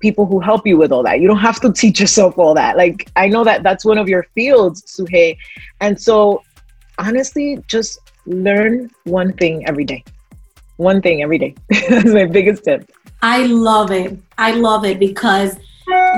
people 0.00 0.24
who 0.26 0.40
help 0.40 0.66
you 0.66 0.76
with 0.76 0.90
all 0.92 1.02
that. 1.02 1.20
You 1.20 1.28
don't 1.28 1.38
have 1.50 1.60
to 1.60 1.72
teach 1.82 2.00
yourself 2.00 2.38
all 2.38 2.54
that. 2.54 2.76
Like 2.76 3.10
i 3.16 3.28
know 3.28 3.44
that 3.44 3.62
that's 3.62 3.84
one 3.84 3.98
of 3.98 4.08
your 4.08 4.24
fields 4.34 4.82
suhey. 4.82 5.36
And 5.80 6.00
so 6.00 6.42
honestly 6.98 7.62
just 7.66 7.98
learn 8.26 8.90
one 9.04 9.32
thing 9.32 9.66
every 9.66 9.84
day. 9.84 10.04
One 10.76 11.02
thing 11.02 11.22
every 11.22 11.38
day. 11.38 11.54
That's 11.88 12.12
my 12.12 12.24
biggest 12.24 12.64
tip 12.64 12.90
i 13.22 13.46
love 13.46 13.90
it. 13.90 14.18
I 14.36 14.52
love 14.52 14.84
it 14.84 14.98
because 14.98 15.56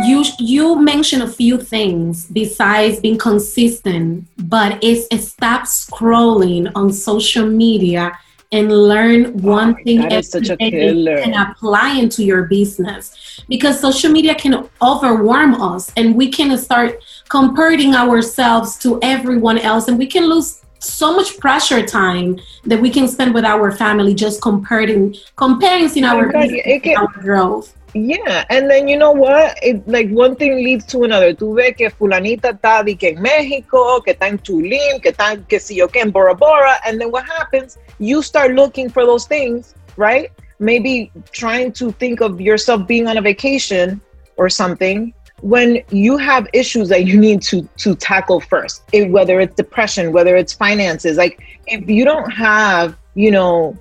you 0.04 0.24
you 0.38 0.80
mentioned 0.80 1.22
a 1.22 1.28
few 1.28 1.58
things 1.58 2.26
besides 2.26 3.00
being 3.00 3.18
consistent 3.18 4.26
but 4.38 4.82
it's, 4.82 5.06
it 5.10 5.22
stop 5.22 5.62
scrolling 5.62 6.70
on 6.74 6.92
social 6.92 7.46
media 7.46 8.12
and 8.54 8.70
learn 8.70 9.36
one 9.42 9.74
oh, 9.78 9.84
thing 9.84 10.00
every 10.12 10.40
day 10.40 11.22
and 11.22 11.34
apply 11.34 11.98
into 11.98 12.22
your 12.22 12.44
business. 12.44 13.42
Because 13.48 13.80
social 13.80 14.12
media 14.12 14.34
can 14.36 14.68
overwhelm 14.80 15.60
us 15.60 15.92
and 15.96 16.14
we 16.14 16.30
can 16.30 16.56
start 16.56 17.02
comparing 17.28 17.96
ourselves 17.96 18.78
to 18.78 19.00
everyone 19.02 19.58
else 19.58 19.88
and 19.88 19.98
we 19.98 20.06
can 20.06 20.26
lose 20.26 20.63
so 20.84 21.14
much 21.14 21.38
pressure 21.38 21.84
time 21.84 22.38
that 22.64 22.80
we 22.80 22.90
can 22.90 23.08
spend 23.08 23.34
with 23.34 23.44
our 23.44 23.70
family 23.72 24.14
just 24.14 24.40
comparing 24.42 25.14
comparing 25.36 25.88
in 25.96 26.04
our, 26.04 26.30
our 26.36 27.08
growth 27.20 27.74
yeah, 27.94 28.44
and 28.50 28.68
then 28.68 28.88
you 28.88 28.98
know 28.98 29.12
what? 29.12 29.56
It, 29.62 29.86
like 29.86 30.10
one 30.10 30.34
thing 30.34 30.56
leads 30.56 30.84
to 30.86 31.04
another. 31.04 31.32
Tú 31.32 31.54
ves 31.54 31.76
que 31.76 31.90
fulanita 31.90 32.52
está 32.52 32.84
que 32.98 33.10
en 33.10 33.22
México, 33.22 34.02
que 34.04 34.14
está 34.14 34.26
en 34.26 34.38
Tulum, 34.38 35.00
que 35.00 35.12
está 35.12 35.36
que 35.48 35.60
si 35.60 35.76
yo 35.76 35.86
que 35.86 36.00
en 36.00 36.10
Bora 36.10 36.34
Bora, 36.34 36.80
and 36.84 37.00
then 37.00 37.12
what 37.12 37.24
happens? 37.24 37.78
You 38.00 38.20
start 38.20 38.56
looking 38.56 38.88
for 38.88 39.06
those 39.06 39.26
things, 39.26 39.76
right? 39.96 40.32
Maybe 40.58 41.12
trying 41.30 41.72
to 41.74 41.92
think 41.92 42.20
of 42.20 42.40
yourself 42.40 42.84
being 42.88 43.06
on 43.06 43.16
a 43.16 43.22
vacation 43.22 44.00
or 44.36 44.48
something 44.50 45.14
when 45.44 45.82
you 45.90 46.16
have 46.16 46.48
issues 46.52 46.88
that 46.88 47.04
you 47.04 47.20
need 47.20 47.42
to 47.42 47.68
to 47.76 47.94
tackle 47.94 48.40
first. 48.40 48.82
It, 48.92 49.10
whether 49.10 49.40
it's 49.40 49.54
depression, 49.54 50.12
whether 50.12 50.36
it's 50.36 50.52
finances, 50.52 51.16
like 51.16 51.40
if 51.66 51.88
you 51.88 52.04
don't 52.04 52.30
have, 52.30 52.96
you 53.14 53.30
know, 53.30 53.76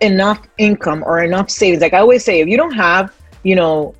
enough 0.00 0.40
income 0.56 1.04
or 1.06 1.22
enough 1.22 1.50
savings, 1.50 1.82
like 1.82 1.92
I 1.92 1.98
always 1.98 2.24
say, 2.24 2.40
if 2.40 2.48
you 2.48 2.56
don't 2.56 2.72
have 2.72 3.12
you 3.42 3.54
know, 3.54 3.94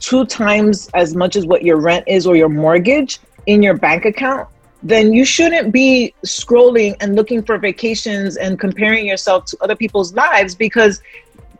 two 0.00 0.24
times 0.26 0.88
as 0.94 1.14
much 1.14 1.36
as 1.36 1.46
what 1.46 1.62
your 1.62 1.78
rent 1.78 2.04
is 2.06 2.26
or 2.26 2.36
your 2.36 2.48
mortgage 2.48 3.18
in 3.46 3.62
your 3.62 3.74
bank 3.74 4.04
account, 4.04 4.48
then 4.82 5.12
you 5.12 5.24
shouldn't 5.24 5.72
be 5.72 6.14
scrolling 6.24 6.94
and 7.00 7.16
looking 7.16 7.42
for 7.42 7.58
vacations 7.58 8.36
and 8.36 8.60
comparing 8.60 9.06
yourself 9.06 9.46
to 9.46 9.56
other 9.60 9.76
people's 9.76 10.14
lives 10.14 10.54
because 10.54 11.00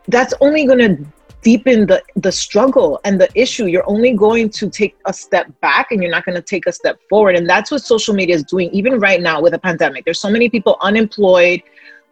that's 0.07 0.33
only 0.41 0.65
going 0.65 0.79
to 0.79 1.05
deepen 1.45 1.85
the 1.85 2.01
the 2.15 2.31
struggle 2.31 2.99
and 3.05 3.21
the 3.21 3.29
issue. 3.35 3.65
You're 3.67 3.87
only 3.87 4.13
going 4.13 4.49
to 4.59 4.69
take 4.69 4.97
a 5.05 5.13
step 5.13 5.47
back 5.61 5.91
and 5.91 6.01
you're 6.01 6.11
not 6.11 6.25
going 6.25 6.35
to 6.35 6.41
take 6.41 6.65
a 6.65 6.71
step 6.71 6.97
forward. 7.07 7.35
And 7.35 7.47
that's 7.47 7.69
what 7.69 7.81
social 7.81 8.15
media 8.15 8.35
is 8.35 8.43
doing 8.43 8.69
even 8.71 8.99
right 8.99 9.21
now 9.21 9.41
with 9.41 9.53
a 9.53 9.59
pandemic. 9.59 10.03
There's 10.05 10.19
so 10.19 10.31
many 10.31 10.49
people 10.49 10.75
unemployed 10.81 11.61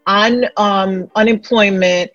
on 0.05 0.45
um, 0.57 1.09
unemployment 1.15 2.11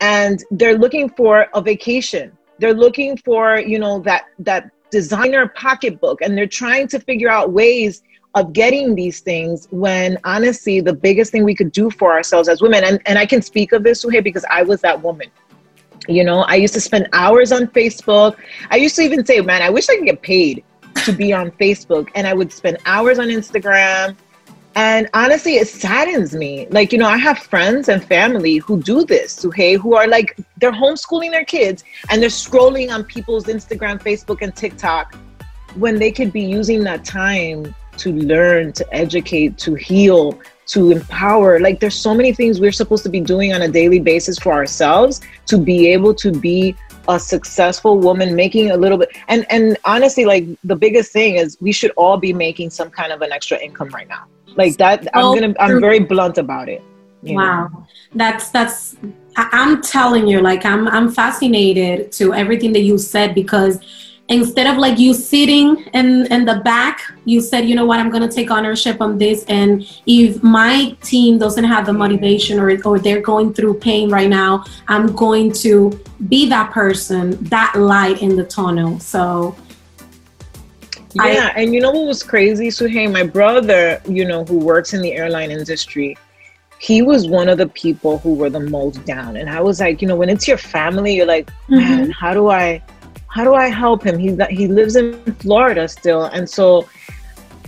and 0.00 0.42
they're 0.50 0.78
looking 0.78 1.10
for 1.10 1.46
a 1.54 1.60
vacation. 1.60 2.32
They're 2.58 2.74
looking 2.86 3.18
for 3.18 3.58
you 3.58 3.78
know 3.78 4.00
that 4.00 4.22
that 4.38 4.70
designer 4.90 5.48
pocketbook. 5.48 6.22
And 6.22 6.36
they're 6.36 6.54
trying 6.62 6.88
to 6.88 6.98
figure 7.00 7.28
out 7.28 7.52
ways 7.52 8.02
of 8.34 8.52
getting 8.54 8.94
these 8.94 9.20
things 9.20 9.68
when 9.70 10.16
honestly 10.24 10.80
the 10.80 10.94
biggest 10.94 11.32
thing 11.32 11.44
we 11.44 11.54
could 11.54 11.70
do 11.70 11.90
for 11.90 12.12
ourselves 12.12 12.48
as 12.48 12.62
women 12.62 12.82
and, 12.82 12.98
and 13.04 13.18
i 13.18 13.26
can 13.26 13.42
speak 13.42 13.72
of 13.72 13.82
this 13.82 14.06
because 14.22 14.44
i 14.50 14.62
was 14.62 14.80
that 14.80 15.02
woman 15.02 15.28
you 16.08 16.24
know? 16.24 16.40
I 16.42 16.56
used 16.56 16.74
to 16.74 16.80
spend 16.80 17.08
hours 17.12 17.52
on 17.52 17.66
facebook. 17.68 18.36
I 18.70 18.76
used 18.76 18.96
to 18.96 19.02
even 19.02 19.24
say 19.24 19.40
man 19.40 19.62
i 19.62 19.70
wish 19.70 19.88
i 19.88 19.96
could 19.96 20.06
get 20.06 20.22
paid 20.22 20.64
to 21.04 21.12
be 21.12 21.32
on 21.32 21.50
facebook. 21.52 22.08
And 22.14 22.26
i 22.26 22.32
would 22.32 22.52
spend 22.52 22.78
hours 22.86 23.18
on 23.18 23.28
instagram. 23.28 24.16
And 24.74 25.10
honestly, 25.12 25.56
it 25.56 25.68
saddens 25.68 26.34
me. 26.34 26.66
Like, 26.70 26.92
you 26.92 26.98
know, 26.98 27.06
I 27.06 27.18
have 27.18 27.38
friends 27.38 27.90
and 27.90 28.02
family 28.02 28.56
who 28.56 28.80
do 28.80 29.04
this, 29.04 29.42
who 29.42 29.50
hey, 29.50 29.74
who 29.74 29.94
are 29.94 30.06
like 30.06 30.38
they're 30.58 30.72
homeschooling 30.72 31.30
their 31.30 31.44
kids 31.44 31.84
and 32.10 32.22
they're 32.22 32.30
scrolling 32.30 32.90
on 32.90 33.04
people's 33.04 33.44
Instagram, 33.44 34.02
Facebook, 34.02 34.40
and 34.40 34.54
TikTok 34.56 35.14
when 35.74 35.98
they 35.98 36.10
could 36.10 36.32
be 36.32 36.42
using 36.42 36.84
that 36.84 37.04
time 37.04 37.74
to 37.98 38.12
learn, 38.12 38.72
to 38.72 38.94
educate, 38.94 39.58
to 39.58 39.74
heal, 39.74 40.38
to 40.72 40.90
empower. 40.90 41.60
Like 41.60 41.80
there's 41.80 41.94
so 41.94 42.14
many 42.14 42.32
things 42.32 42.60
we're 42.60 42.72
supposed 42.72 43.02
to 43.04 43.10
be 43.10 43.20
doing 43.20 43.52
on 43.52 43.62
a 43.62 43.68
daily 43.68 44.00
basis 44.00 44.38
for 44.38 44.52
ourselves 44.52 45.20
to 45.46 45.58
be 45.58 45.88
able 45.92 46.14
to 46.14 46.32
be 46.32 46.74
a 47.08 47.18
successful 47.18 47.98
woman 47.98 48.34
making 48.34 48.70
a 48.70 48.76
little 48.76 48.96
bit 48.96 49.08
and 49.26 49.44
and 49.50 49.76
honestly 49.84 50.24
like 50.24 50.46
the 50.62 50.76
biggest 50.76 51.12
thing 51.12 51.34
is 51.34 51.58
we 51.60 51.72
should 51.72 51.90
all 51.96 52.16
be 52.16 52.32
making 52.32 52.70
some 52.70 52.88
kind 52.90 53.12
of 53.12 53.22
an 53.22 53.32
extra 53.32 53.58
income 53.58 53.88
right 53.88 54.06
now 54.06 54.24
like 54.54 54.76
that 54.76 55.08
i'm 55.12 55.36
gonna 55.36 55.52
i'm 55.58 55.80
very 55.80 55.98
blunt 55.98 56.38
about 56.38 56.68
it 56.68 56.80
wow 57.24 57.66
know? 57.66 57.86
that's 58.14 58.50
that's 58.50 58.94
i'm 59.36 59.82
telling 59.82 60.28
you 60.28 60.40
like 60.40 60.64
i'm 60.64 60.86
i'm 60.88 61.10
fascinated 61.10 62.12
to 62.12 62.32
everything 62.32 62.72
that 62.72 62.82
you 62.82 62.96
said 62.96 63.34
because 63.34 63.80
instead 64.28 64.66
of 64.66 64.78
like 64.78 64.98
you 64.98 65.12
sitting 65.12 65.76
in 65.94 66.26
in 66.32 66.44
the 66.44 66.60
back 66.64 67.00
you 67.24 67.40
said 67.40 67.68
you 67.68 67.74
know 67.74 67.84
what 67.84 67.98
i'm 67.98 68.08
going 68.08 68.26
to 68.26 68.34
take 68.34 68.50
ownership 68.50 69.00
on 69.00 69.18
this 69.18 69.44
and 69.46 69.84
if 70.06 70.42
my 70.42 70.96
team 71.02 71.38
doesn't 71.38 71.64
have 71.64 71.84
the 71.86 71.92
motivation 71.92 72.58
or 72.60 72.70
or 72.84 72.98
they're 72.98 73.20
going 73.20 73.52
through 73.52 73.74
pain 73.74 74.08
right 74.10 74.30
now 74.30 74.64
i'm 74.88 75.12
going 75.14 75.52
to 75.52 76.00
be 76.28 76.48
that 76.48 76.70
person 76.70 77.30
that 77.44 77.74
light 77.76 78.22
in 78.22 78.36
the 78.36 78.44
tunnel 78.44 78.98
so 79.00 79.54
yeah, 81.14 81.52
I, 81.54 81.60
and 81.60 81.74
you 81.74 81.80
know 81.80 81.90
what 81.90 82.06
was 82.06 82.22
crazy, 82.22 82.68
Suhey? 82.68 83.10
My 83.12 83.22
brother, 83.22 84.00
you 84.08 84.24
know, 84.24 84.44
who 84.44 84.58
works 84.58 84.94
in 84.94 85.02
the 85.02 85.12
airline 85.12 85.50
industry, 85.50 86.16
he 86.78 87.02
was 87.02 87.28
one 87.28 87.48
of 87.48 87.58
the 87.58 87.68
people 87.68 88.18
who 88.18 88.34
were 88.34 88.50
the 88.50 88.60
most 88.60 89.04
down. 89.04 89.36
And 89.36 89.50
I 89.50 89.60
was 89.60 89.80
like, 89.80 90.00
you 90.00 90.08
know, 90.08 90.16
when 90.16 90.28
it's 90.28 90.48
your 90.48 90.58
family, 90.58 91.14
you're 91.14 91.26
like, 91.26 91.46
mm-hmm. 91.68 91.76
man, 91.76 92.10
how 92.10 92.34
do 92.34 92.48
I, 92.48 92.82
how 93.32 93.44
do 93.44 93.54
I 93.54 93.68
help 93.68 94.04
him? 94.04 94.18
He 94.18 94.36
he 94.50 94.68
lives 94.68 94.94
in 94.96 95.14
Florida 95.36 95.88
still, 95.88 96.24
and 96.24 96.48
so 96.48 96.86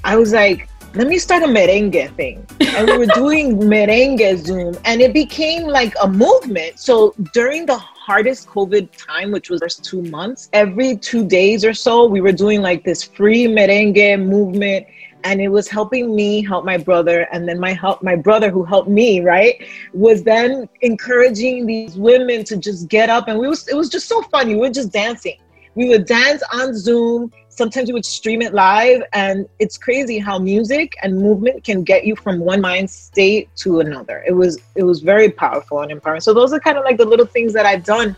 I 0.04 0.14
was 0.16 0.32
like, 0.34 0.68
let 0.94 1.08
me 1.08 1.18
start 1.18 1.42
a 1.42 1.46
merengue 1.46 2.14
thing. 2.16 2.46
And 2.60 2.86
we 2.86 2.98
were 2.98 3.06
doing 3.22 3.58
merengue 3.58 4.36
Zoom, 4.36 4.76
and 4.84 5.00
it 5.00 5.14
became 5.14 5.62
like 5.62 5.94
a 6.02 6.08
movement. 6.08 6.78
So 6.78 7.14
during 7.32 7.64
the 7.64 7.78
hardest 7.78 8.46
COVID 8.48 8.90
time, 8.92 9.32
which 9.32 9.48
was 9.48 9.60
first 9.62 9.82
two 9.82 10.02
months, 10.02 10.50
every 10.52 10.98
two 10.98 11.26
days 11.26 11.64
or 11.64 11.72
so, 11.72 12.04
we 12.04 12.20
were 12.20 12.32
doing 12.32 12.60
like 12.60 12.84
this 12.84 13.02
free 13.02 13.46
merengue 13.46 14.22
movement. 14.22 14.86
And 15.26 15.40
it 15.40 15.48
was 15.48 15.66
helping 15.68 16.14
me 16.14 16.44
help 16.44 16.66
my 16.66 16.76
brother, 16.76 17.26
and 17.32 17.48
then 17.48 17.58
my 17.58 17.72
help 17.72 18.02
my 18.02 18.16
brother 18.16 18.50
who 18.50 18.62
helped 18.62 18.90
me, 18.90 19.20
right, 19.20 19.54
was 19.94 20.22
then 20.22 20.68
encouraging 20.82 21.64
these 21.64 21.96
women 21.96 22.44
to 22.44 22.58
just 22.58 22.88
get 22.88 23.08
up, 23.08 23.28
and 23.28 23.38
we 23.38 23.48
was 23.48 23.66
it 23.68 23.74
was 23.74 23.88
just 23.88 24.06
so 24.06 24.20
fun. 24.20 24.48
We 24.48 24.56
were 24.56 24.68
just 24.68 24.92
dancing. 24.92 25.38
We 25.74 25.88
would 25.88 26.06
dance 26.06 26.42
on 26.52 26.76
Zoom. 26.76 27.32
Sometimes 27.48 27.88
we 27.88 27.94
would 27.94 28.04
stream 28.04 28.42
it 28.42 28.52
live 28.52 29.02
and 29.12 29.48
it's 29.58 29.78
crazy 29.78 30.18
how 30.18 30.38
music 30.38 30.94
and 31.02 31.16
movement 31.16 31.62
can 31.62 31.84
get 31.84 32.04
you 32.04 32.16
from 32.16 32.40
one 32.40 32.60
mind 32.60 32.90
state 32.90 33.48
to 33.56 33.80
another. 33.80 34.24
It 34.26 34.32
was 34.32 34.58
it 34.74 34.82
was 34.82 35.00
very 35.00 35.30
powerful 35.30 35.80
and 35.80 35.90
empowering. 35.90 36.20
So 36.20 36.34
those 36.34 36.52
are 36.52 36.60
kind 36.60 36.78
of 36.78 36.84
like 36.84 36.96
the 36.96 37.04
little 37.04 37.26
things 37.26 37.52
that 37.52 37.66
i've 37.66 37.84
done 37.84 38.16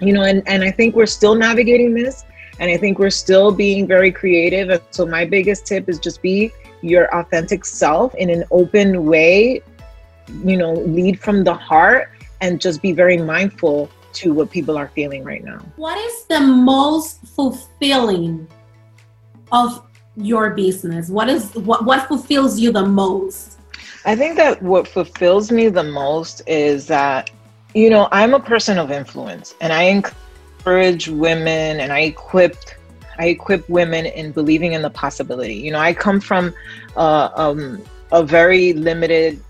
you 0.00 0.12
know 0.12 0.22
and, 0.22 0.42
and 0.48 0.64
i 0.64 0.70
think 0.70 0.96
we're 0.96 1.06
still 1.06 1.34
navigating 1.34 1.94
this 1.94 2.24
and 2.58 2.70
i 2.70 2.76
think 2.76 2.98
we're 2.98 3.10
still 3.10 3.52
being 3.52 3.86
very 3.86 4.10
creative. 4.10 4.68
And 4.70 4.80
so 4.90 5.06
my 5.06 5.24
biggest 5.24 5.66
tip 5.66 5.88
is 5.88 5.98
just 5.98 6.22
be 6.22 6.50
your 6.82 7.14
authentic 7.14 7.64
self 7.64 8.14
in 8.16 8.28
an 8.30 8.44
open 8.50 9.06
way 9.06 9.62
you 10.44 10.56
know 10.56 10.72
lead 10.72 11.20
from 11.20 11.44
the 11.44 11.54
heart 11.54 12.10
and 12.40 12.60
just 12.60 12.82
be 12.82 12.92
very 12.92 13.16
mindful 13.16 13.90
to 14.14 14.32
what 14.32 14.50
people 14.50 14.76
are 14.76 14.88
feeling 14.88 15.24
right 15.24 15.44
now. 15.44 15.60
What 15.76 15.98
is 15.98 16.24
the 16.24 16.40
most 16.40 17.26
fulfilling 17.26 18.46
of 19.50 19.82
your 20.16 20.50
business? 20.50 21.08
What 21.08 21.28
is 21.28 21.54
what 21.54 21.84
what 21.84 22.08
fulfills 22.08 22.58
you 22.58 22.72
the 22.72 22.86
most? 22.86 23.58
I 24.04 24.16
think 24.16 24.36
that 24.36 24.62
what 24.62 24.88
fulfills 24.88 25.52
me 25.52 25.68
the 25.68 25.84
most 25.84 26.42
is 26.46 26.86
that 26.88 27.30
you 27.74 27.88
know, 27.88 28.08
I'm 28.12 28.34
a 28.34 28.40
person 28.40 28.78
of 28.78 28.90
influence 28.90 29.54
and 29.60 29.72
I 29.72 29.84
encourage 29.84 31.08
women 31.08 31.80
and 31.80 31.92
I 31.92 32.00
equip 32.00 32.56
I 33.18 33.26
equip 33.26 33.68
women 33.68 34.06
in 34.06 34.32
believing 34.32 34.72
in 34.72 34.82
the 34.82 34.90
possibility. 34.90 35.54
You 35.54 35.70
know, 35.70 35.78
I 35.78 35.92
come 35.92 36.18
from 36.18 36.54
uh, 36.96 37.28
um, 37.34 37.82
a 38.10 38.22
very 38.22 38.72
limited 38.72 39.42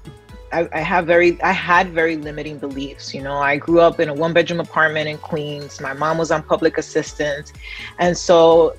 I, 0.53 0.81
have 0.81 1.07
very 1.07 1.41
I 1.43 1.53
had 1.53 1.91
very 1.91 2.17
limiting 2.17 2.59
beliefs. 2.59 3.15
You 3.15 3.23
know, 3.23 3.37
I 3.37 3.57
grew 3.57 3.81
up 3.81 4.01
in 4.01 4.09
a 4.09 4.15
one 4.15 4.33
bedroom 4.33 4.61
apartment 4.61 5.09
in 5.09 5.19
Queens. 5.19 5.81
My 5.81 5.93
mom 5.93 6.19
was 6.19 6.31
on 6.31 6.43
public 6.43 6.79
assistance, 6.79 7.53
and 7.99 8.17
so 8.17 8.77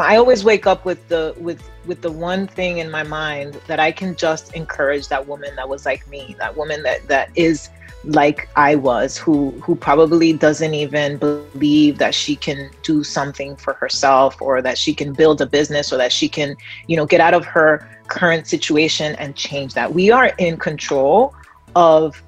I 0.00 0.16
always 0.16 0.44
wake 0.44 0.66
up 0.66 0.84
with 0.84 1.06
the 1.08 1.34
with 1.38 1.68
with 1.86 2.02
the 2.02 2.12
one 2.12 2.46
thing 2.46 2.78
in 2.78 2.90
my 2.90 3.02
mind 3.02 3.60
that 3.66 3.80
I 3.80 3.90
can 3.90 4.14
just 4.14 4.54
encourage 4.54 5.08
that 5.08 5.26
woman 5.26 5.56
that 5.56 5.68
was 5.68 5.84
like 5.84 6.06
me, 6.08 6.36
that 6.38 6.56
woman 6.56 6.82
that 6.84 7.06
that 7.08 7.30
is 7.34 7.70
like 8.08 8.48
I 8.56 8.74
was, 8.74 9.18
who 9.18 9.50
who 9.62 9.76
probably 9.76 10.32
doesn't 10.32 10.74
even 10.74 11.18
believe 11.18 11.98
that 11.98 12.14
she 12.14 12.36
can 12.36 12.70
do 12.82 13.04
something 13.04 13.54
for 13.56 13.74
herself 13.74 14.40
or 14.40 14.62
that 14.62 14.78
she 14.78 14.94
can 14.94 15.12
build 15.12 15.40
a 15.40 15.46
business 15.46 15.92
or 15.92 15.98
that 15.98 16.10
she 16.10 16.28
can, 16.28 16.56
you 16.86 16.96
know, 16.96 17.06
get 17.06 17.20
out 17.20 17.34
of 17.34 17.44
her 17.44 17.86
current 18.08 18.46
situation 18.46 19.14
and 19.16 19.36
change 19.36 19.74
that. 19.74 19.92
We 19.92 20.10
are 20.10 20.32
in 20.38 20.56
control 20.56 21.34
of 21.76 22.22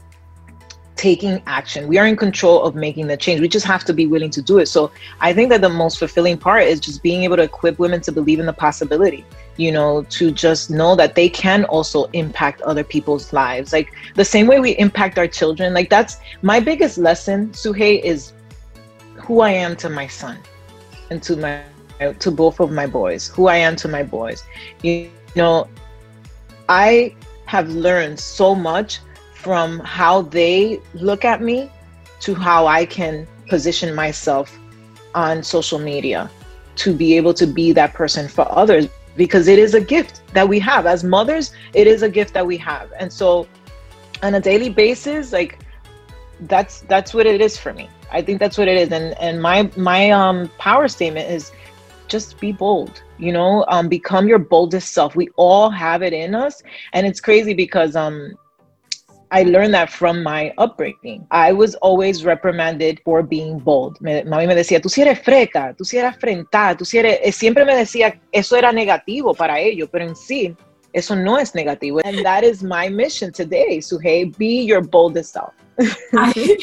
taking 1.01 1.43
action. 1.47 1.89
We 1.89 1.97
are 1.97 2.07
in 2.07 2.15
control 2.15 2.63
of 2.63 2.75
making 2.75 3.07
the 3.07 3.17
change. 3.17 3.41
We 3.41 3.49
just 3.49 3.65
have 3.65 3.85
to 3.85 3.95
be 3.95 4.07
willing 4.07 4.29
to 4.33 4.43
do 4.43 4.59
it. 4.59 4.67
So 4.67 4.93
I 5.21 5.33
think 5.33 5.49
that 5.49 5.63
the 5.63 5.71
most 5.71 5.99
fulfilling 5.99 6.37
part 6.37 6.65
is 6.65 6.79
just 6.79 7.03
being 7.03 7.23
able 7.25 7.37
to 7.37 7.45
equip 7.45 7.79
women 7.79 8.03
to 8.03 8.13
believe 8.13 8.39
in 8.39 8.45
the 8.45 8.53
possibility, 8.53 9.25
you 9.57 9.73
know, 9.73 10.03
to 10.11 10.31
just 10.31 10.71
know 10.71 10.95
that 10.97 11.15
they 11.15 11.31
can 11.31 11.65
also 11.65 12.05
impact 12.13 12.61
other 12.63 12.85
people's 12.85 13.33
lives. 13.33 13.73
Like 13.73 13.95
the 14.15 14.27
same 14.27 14.47
way 14.47 14.61
we 14.61 14.73
impact 14.73 15.19
our 15.19 15.27
children. 15.27 15.73
Like 15.73 15.89
that's 15.89 16.19
my 16.43 16.61
biggest 16.61 16.99
lesson, 16.99 17.49
Suhey, 17.53 18.03
is 18.03 18.35
who 19.15 19.41
I 19.41 19.53
am 19.53 19.77
to 19.77 19.89
my 19.89 20.07
son 20.07 20.37
and 21.09 21.23
to 21.23 21.35
my 21.37 21.63
to 22.19 22.31
both 22.31 22.61
of 22.61 22.71
my 22.73 22.87
boys, 22.87 23.29
who 23.29 23.47
I 23.47 23.57
am 23.57 23.75
to 23.77 23.89
my 23.89 24.03
boys. 24.03 24.45
You 24.83 25.11
know, 25.35 25.67
I 26.69 27.15
have 27.47 27.71
learned 27.71 28.21
so 28.21 28.55
much 28.55 29.01
from 29.43 29.79
how 29.81 30.23
they 30.23 30.81
look 30.95 31.25
at 31.25 31.41
me 31.41 31.71
to 32.21 32.35
how 32.35 32.67
I 32.67 32.85
can 32.85 33.27
position 33.49 33.95
myself 33.95 34.59
on 35.15 35.43
social 35.43 35.79
media 35.79 36.31
to 36.77 36.95
be 36.95 37.17
able 37.17 37.35
to 37.35 37.47
be 37.47 37.73
that 37.73 37.95
person 37.95 38.29
for 38.29 38.47
others 38.51 38.87
because 39.17 39.49
it 39.49 39.59
is 39.59 39.75
a 39.75 39.81
gift 39.81 40.23
that 40.35 40.47
we 40.47 40.59
have. 40.61 40.87
As 40.87 41.03
mothers 41.03 41.53
it 41.73 41.87
is 41.87 42.03
a 42.03 42.09
gift 42.09 42.35
that 42.35 42.47
we 42.47 42.57
have. 42.59 42.93
And 42.99 43.11
so 43.11 43.49
on 44.23 44.35
a 44.35 44.41
daily 44.41 44.69
basis 44.69 45.33
like 45.33 45.59
that's 46.41 46.81
that's 46.83 47.15
what 47.15 47.27
it 47.27 47.41
is 47.41 47.57
for 47.57 47.73
me. 47.73 47.89
I 48.13 48.21
think 48.23 48.41
that's 48.41 48.59
what 48.59 48.69
it 48.69 48.77
is. 48.77 48.93
And 48.93 49.19
and 49.19 49.41
my 49.41 49.71
my 49.77 50.11
um 50.11 50.51
power 50.59 50.87
statement 50.89 51.31
is 51.31 51.51
just 52.09 52.39
be 52.41 52.53
bold 52.53 53.03
you 53.21 53.33
know? 53.33 53.65
Um 53.69 53.89
become 53.89 54.27
your 54.27 54.39
boldest 54.39 54.93
self. 54.93 55.15
We 55.15 55.29
all 55.37 55.71
have 55.71 56.03
it 56.03 56.13
in 56.13 56.35
us. 56.35 56.63
And 56.93 57.07
it's 57.07 57.21
crazy 57.21 57.55
because 57.55 57.95
um 57.97 58.37
I 59.33 59.45
learned 59.45 59.75
that 59.75 59.91
from 59.91 60.23
my 60.23 60.53
upbringing. 60.59 61.27
I 61.31 61.53
was 61.53 61.77
always 61.77 62.25
reprimanded 62.25 63.01
for 63.05 63.23
being 63.23 63.59
bold. 63.59 64.01
Me, 64.01 64.23
mami 64.23 64.49
me 64.49 64.55
decía, 64.55 64.81
tú 64.81 64.89
si 64.89 65.03
eres 65.03 65.21
freca, 65.21 65.75
tú 65.77 65.85
si 65.85 65.99
eres 65.99 66.17
afrentada, 66.17 66.77
tú 66.77 66.85
si 66.85 66.99
eres... 66.99 67.21
Eh, 67.23 67.31
siempre 67.33 67.65
me 67.65 67.77
decía, 67.77 68.21
eso 68.33 68.57
era 68.57 68.73
negativo 68.73 69.33
para 69.35 69.61
ellos, 69.61 69.89
pero 69.93 70.05
en 70.05 70.17
sí, 70.17 70.57
eso 70.93 71.15
no 71.15 71.39
es 71.39 71.55
negativo. 71.55 72.01
And 72.05 72.25
that 72.25 72.43
is 72.43 72.63
my 72.63 72.91
mission 72.91 73.31
today, 73.31 73.79
Suhey. 73.81 74.37
Be 74.37 74.65
your 74.65 74.83
boldest 74.83 75.33
self. 75.35 75.53
I, 76.13 76.59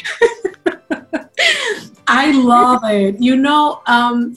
I 2.06 2.32
love 2.32 2.84
it. 2.84 3.16
You 3.18 3.36
know, 3.36 3.80
um, 3.86 4.36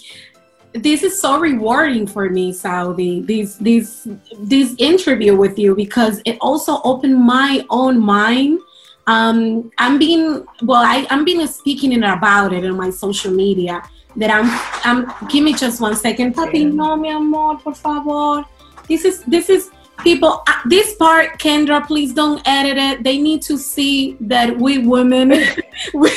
this 0.73 1.03
is 1.03 1.19
so 1.19 1.39
rewarding 1.39 2.07
for 2.07 2.29
me, 2.29 2.53
Saudi. 2.53 3.21
This 3.21 3.55
this 3.57 4.07
this 4.39 4.75
interview 4.77 5.35
with 5.35 5.59
you 5.59 5.75
because 5.75 6.21
it 6.25 6.37
also 6.41 6.81
opened 6.83 7.19
my 7.19 7.65
own 7.69 7.99
mind. 7.99 8.59
Um, 9.07 9.71
I'm 9.77 9.97
being 9.97 10.45
well. 10.61 10.83
I, 10.83 11.05
I'm 11.09 11.25
being 11.25 11.45
speaking 11.47 11.95
about 12.03 12.53
it 12.53 12.63
on 12.65 12.77
my 12.77 12.89
social 12.89 13.31
media. 13.31 13.83
That 14.15 14.29
I'm. 14.29 14.47
I'm. 14.83 15.27
Give 15.29 15.43
me 15.43 15.53
just 15.53 15.81
one 15.81 15.95
second, 15.95 16.35
Papi. 16.35 16.71
No, 16.71 16.95
mi 16.95 17.09
amor, 17.09 17.57
por 17.57 17.73
favor. 17.73 18.45
This 18.87 19.05
is 19.05 19.23
this 19.23 19.49
is 19.49 19.71
people. 19.99 20.43
Uh, 20.47 20.53
this 20.65 20.95
part, 20.95 21.39
Kendra, 21.39 21.85
please 21.85 22.13
don't 22.13 22.41
edit 22.45 22.77
it. 22.77 23.03
They 23.03 23.17
need 23.17 23.41
to 23.43 23.57
see 23.57 24.17
that 24.21 24.57
we 24.57 24.77
women. 24.79 25.29
we, 25.93 26.11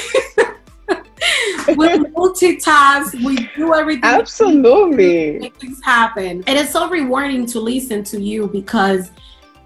we 1.69 1.89
multitask, 2.15 3.25
we 3.25 3.49
do 3.57 3.75
everything. 3.75 4.05
Absolutely. 4.05 5.39
Make 5.39 5.57
things 5.57 5.81
happen. 5.83 6.45
And 6.47 6.49
It 6.49 6.57
is 6.57 6.71
so 6.71 6.89
rewarding 6.89 7.47
to 7.47 7.61
listen 7.61 8.05
to 8.05 8.21
you 8.21 8.49
because 8.49 9.11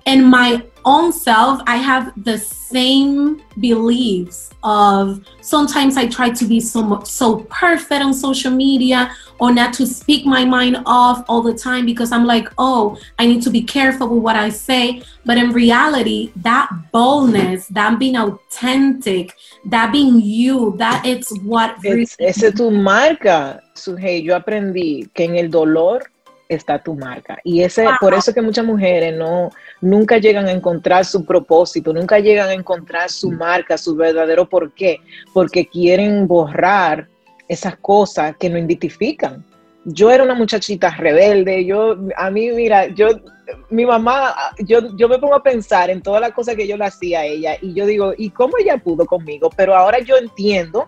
in 0.06 0.24
my 0.24 0.62
own 0.88 1.12
self, 1.12 1.60
I 1.66 1.76
have 1.76 2.12
the 2.24 2.38
same 2.38 3.42
beliefs 3.60 4.50
of 4.62 5.24
sometimes 5.40 5.96
I 5.96 6.06
try 6.08 6.30
to 6.30 6.44
be 6.44 6.60
so 6.60 7.02
so 7.04 7.40
perfect 7.50 8.02
on 8.02 8.12
social 8.12 8.50
media 8.50 9.14
or 9.38 9.52
not 9.52 9.72
to 9.74 9.86
speak 9.86 10.26
my 10.26 10.44
mind 10.44 10.76
off 10.84 11.24
all 11.28 11.42
the 11.42 11.54
time 11.54 11.86
because 11.86 12.10
I'm 12.10 12.26
like, 12.26 12.48
oh, 12.58 12.98
I 13.18 13.26
need 13.26 13.42
to 13.42 13.50
be 13.50 13.62
careful 13.62 14.08
with 14.08 14.22
what 14.22 14.36
I 14.36 14.48
say. 14.48 15.02
But 15.24 15.36
in 15.38 15.52
reality, 15.52 16.32
that 16.36 16.68
boldness, 16.90 17.68
that 17.68 17.98
being 17.98 18.16
authentic, 18.16 19.36
that 19.66 19.92
being 19.92 20.20
you, 20.20 20.74
that 20.78 21.06
it's 21.06 21.30
what 21.40 21.76
it's, 21.84 22.16
esa 22.18 22.46
es 22.48 22.54
tu 22.54 22.70
marca. 22.70 23.62
Hey, 23.98 24.22
yo 24.22 24.34
aprendí 24.34 25.08
que 25.14 25.24
en 25.24 25.36
el 25.36 25.50
dolor 25.50 26.10
está 26.48 26.82
tu 26.82 26.94
marca. 26.94 27.38
Y 27.44 27.62
ese, 27.62 27.86
por 28.00 28.14
eso 28.14 28.32
que 28.32 28.40
muchas 28.40 28.64
mujeres 28.64 29.16
no, 29.16 29.50
nunca 29.80 30.18
llegan 30.18 30.46
a 30.46 30.52
encontrar 30.52 31.04
su 31.04 31.24
propósito, 31.24 31.92
nunca 31.92 32.18
llegan 32.18 32.48
a 32.48 32.54
encontrar 32.54 33.10
su 33.10 33.30
marca, 33.30 33.76
su 33.76 33.94
verdadero 33.94 34.48
porqué, 34.48 35.00
porque 35.34 35.66
quieren 35.66 36.26
borrar 36.26 37.08
esas 37.48 37.76
cosas 37.76 38.36
que 38.36 38.48
nos 38.48 38.60
identifican. 38.60 39.44
Yo 39.84 40.10
era 40.10 40.24
una 40.24 40.34
muchachita 40.34 40.90
rebelde, 40.90 41.64
yo, 41.64 41.96
a 42.16 42.30
mí, 42.30 42.50
mira, 42.50 42.86
yo, 42.88 43.08
mi 43.70 43.86
mamá, 43.86 44.34
yo, 44.58 44.94
yo 44.96 45.08
me 45.08 45.18
pongo 45.18 45.34
a 45.34 45.42
pensar 45.42 45.88
en 45.90 46.02
todas 46.02 46.20
las 46.20 46.32
cosas 46.32 46.56
que 46.56 46.66
yo 46.66 46.76
le 46.76 46.84
hacía 46.84 47.20
a 47.20 47.24
ella 47.24 47.56
y 47.60 47.72
yo 47.74 47.86
digo, 47.86 48.12
¿y 48.16 48.30
cómo 48.30 48.54
ella 48.58 48.76
pudo 48.78 49.06
conmigo? 49.06 49.50
Pero 49.56 49.74
ahora 49.74 50.00
yo 50.00 50.16
entiendo 50.16 50.86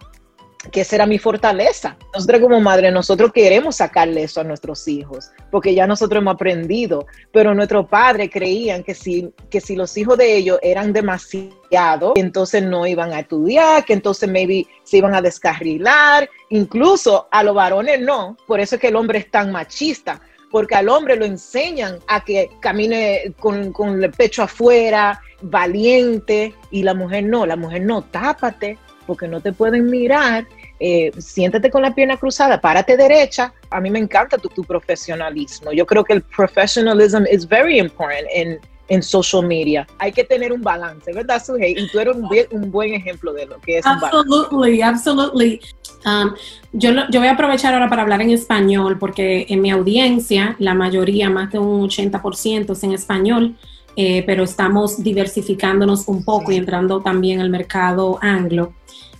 que 0.70 0.82
esa 0.82 0.96
era 0.96 1.06
mi 1.06 1.18
fortaleza. 1.18 1.96
Nosotros 2.14 2.40
como 2.40 2.60
madre, 2.60 2.90
nosotros 2.90 3.32
queremos 3.32 3.76
sacarle 3.76 4.24
eso 4.24 4.40
a 4.40 4.44
nuestros 4.44 4.86
hijos, 4.88 5.30
porque 5.50 5.74
ya 5.74 5.86
nosotros 5.86 6.20
hemos 6.20 6.34
aprendido, 6.34 7.06
pero 7.32 7.54
nuestros 7.54 7.88
padres 7.88 8.30
creían 8.32 8.82
que 8.82 8.94
si, 8.94 9.32
que 9.48 9.60
si 9.60 9.74
los 9.74 9.96
hijos 9.96 10.18
de 10.18 10.36
ellos 10.36 10.58
eran 10.62 10.92
demasiado, 10.92 12.12
entonces 12.16 12.62
no 12.62 12.86
iban 12.86 13.12
a 13.12 13.20
estudiar, 13.20 13.84
que 13.84 13.94
entonces 13.94 14.28
maybe 14.28 14.66
se 14.84 14.98
iban 14.98 15.14
a 15.14 15.22
descarrilar, 15.22 16.28
incluso 16.50 17.28
a 17.30 17.42
los 17.42 17.54
varones 17.54 18.00
no, 18.00 18.36
por 18.46 18.60
eso 18.60 18.74
es 18.74 18.80
que 18.80 18.88
el 18.88 18.96
hombre 18.96 19.20
es 19.20 19.30
tan 19.30 19.50
machista, 19.52 20.20
porque 20.50 20.74
al 20.74 20.88
hombre 20.88 21.16
lo 21.16 21.24
enseñan 21.24 22.00
a 22.08 22.24
que 22.24 22.50
camine 22.60 23.32
con, 23.38 23.72
con 23.72 24.02
el 24.02 24.10
pecho 24.10 24.42
afuera, 24.42 25.22
valiente, 25.42 26.54
y 26.70 26.82
la 26.82 26.92
mujer 26.92 27.24
no, 27.24 27.46
la 27.46 27.56
mujer 27.56 27.82
no, 27.82 28.02
tápate, 28.02 28.76
porque 29.10 29.26
no 29.26 29.40
te 29.40 29.52
pueden 29.52 29.90
mirar, 29.90 30.46
eh, 30.78 31.10
siéntate 31.18 31.68
con 31.68 31.82
la 31.82 31.92
pierna 31.92 32.16
cruzada, 32.16 32.60
párate 32.60 32.96
derecha. 32.96 33.52
A 33.68 33.80
mí 33.80 33.90
me 33.90 33.98
encanta 33.98 34.38
tu, 34.38 34.48
tu 34.48 34.62
profesionalismo. 34.62 35.72
Yo 35.72 35.84
creo 35.84 36.04
que 36.04 36.12
el 36.12 36.22
professionalism 36.22 37.24
is 37.28 37.44
very 37.44 37.80
important 37.80 38.28
in, 38.32 38.60
en 38.86 39.02
social 39.02 39.44
media. 39.44 39.84
Hay 39.98 40.12
que 40.12 40.22
tener 40.22 40.52
un 40.52 40.62
balance, 40.62 41.12
¿verdad, 41.12 41.44
Suhey? 41.44 41.74
Y 41.76 41.88
tú 41.88 41.98
eres 41.98 42.14
un, 42.14 42.28
un, 42.52 42.70
buen 42.70 42.94
ejemplo 42.94 43.32
de 43.32 43.46
lo 43.46 43.60
que 43.60 43.78
es 43.78 43.84
absolutely, 43.84 44.80
Absolutely, 44.80 45.60
um, 46.06 46.32
yo, 46.72 46.92
yo 47.10 47.18
voy 47.18 47.30
a 47.30 47.32
aprovechar 47.32 47.74
ahora 47.74 47.90
para 47.90 48.02
hablar 48.02 48.22
en 48.22 48.30
español, 48.30 48.96
porque 48.96 49.44
en 49.48 49.60
mi 49.60 49.72
audiencia, 49.72 50.54
la 50.60 50.74
mayoría, 50.74 51.28
más 51.30 51.50
de 51.50 51.58
un 51.58 51.88
80% 51.88 52.70
es 52.70 52.84
en 52.84 52.92
español. 52.92 53.56
Eh, 53.96 54.22
pero 54.24 54.44
estamos 54.44 55.02
diversificándonos 55.02 56.06
un 56.06 56.24
poco 56.24 56.52
y 56.52 56.56
entrando 56.56 57.00
también 57.00 57.40
al 57.40 57.50
mercado 57.50 58.18
anglo. 58.22 58.72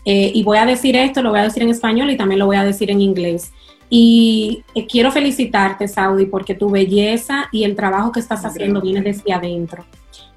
Eh, 0.05 0.31
y 0.35 0.43
voy 0.43 0.59
a 0.59 0.67
decir 0.67 0.97
esto, 0.97 1.23
lo 1.23 1.31
voy 1.31 1.41
a 1.41 1.45
decir 1.45 1.63
en 1.63 1.71
español 1.71 2.11
y 2.11 2.17
también 2.17 2.39
lo 2.39 2.47
voy 2.47 2.57
a 2.57 2.65
decir 2.65 2.91
en 2.91 3.01
inglés. 3.01 3.53
Y 3.89 4.63
eh, 4.75 4.87
quiero 4.87 5.11
felicitarte, 5.11 5.89
Saudi, 5.89 6.27
porque 6.27 6.55
tu 6.55 6.71
belleza 6.71 7.49
y 7.51 7.65
el 7.65 7.75
trabajo 7.75 8.13
que 8.13 8.21
estás 8.21 8.45
haciendo 8.45 8.81
viene 8.81 9.03
desde 9.03 9.33
adentro. 9.33 9.85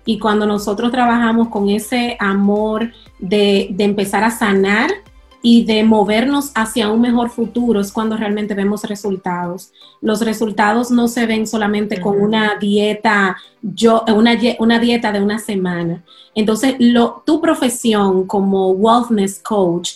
Y 0.05 0.19
cuando 0.19 0.45
nosotros 0.45 0.91
trabajamos 0.91 1.47
con 1.49 1.69
ese 1.69 2.17
amor 2.19 2.91
de, 3.19 3.69
de 3.71 3.83
empezar 3.83 4.23
a 4.23 4.31
sanar 4.31 4.89
y 5.45 5.65
de 5.65 5.83
movernos 5.83 6.51
hacia 6.55 6.89
un 6.89 7.01
mejor 7.01 7.29
futuro 7.29 7.81
es 7.81 7.91
cuando 7.91 8.15
realmente 8.15 8.55
vemos 8.55 8.85
resultados. 8.85 9.73
Los 10.01 10.21
resultados 10.21 10.89
no 10.89 11.09
se 11.09 11.25
ven 11.25 11.45
solamente 11.45 11.99
con 11.99 12.19
una 12.19 12.55
dieta, 12.55 13.35
yo, 13.61 14.05
una, 14.07 14.37
una 14.59 14.79
dieta 14.79 15.11
de 15.11 15.21
una 15.21 15.39
semana. 15.39 16.01
Entonces, 16.33 16.75
lo, 16.79 17.23
tu 17.25 17.41
profesión 17.41 18.25
como 18.25 18.71
wellness 18.71 19.39
coach 19.39 19.95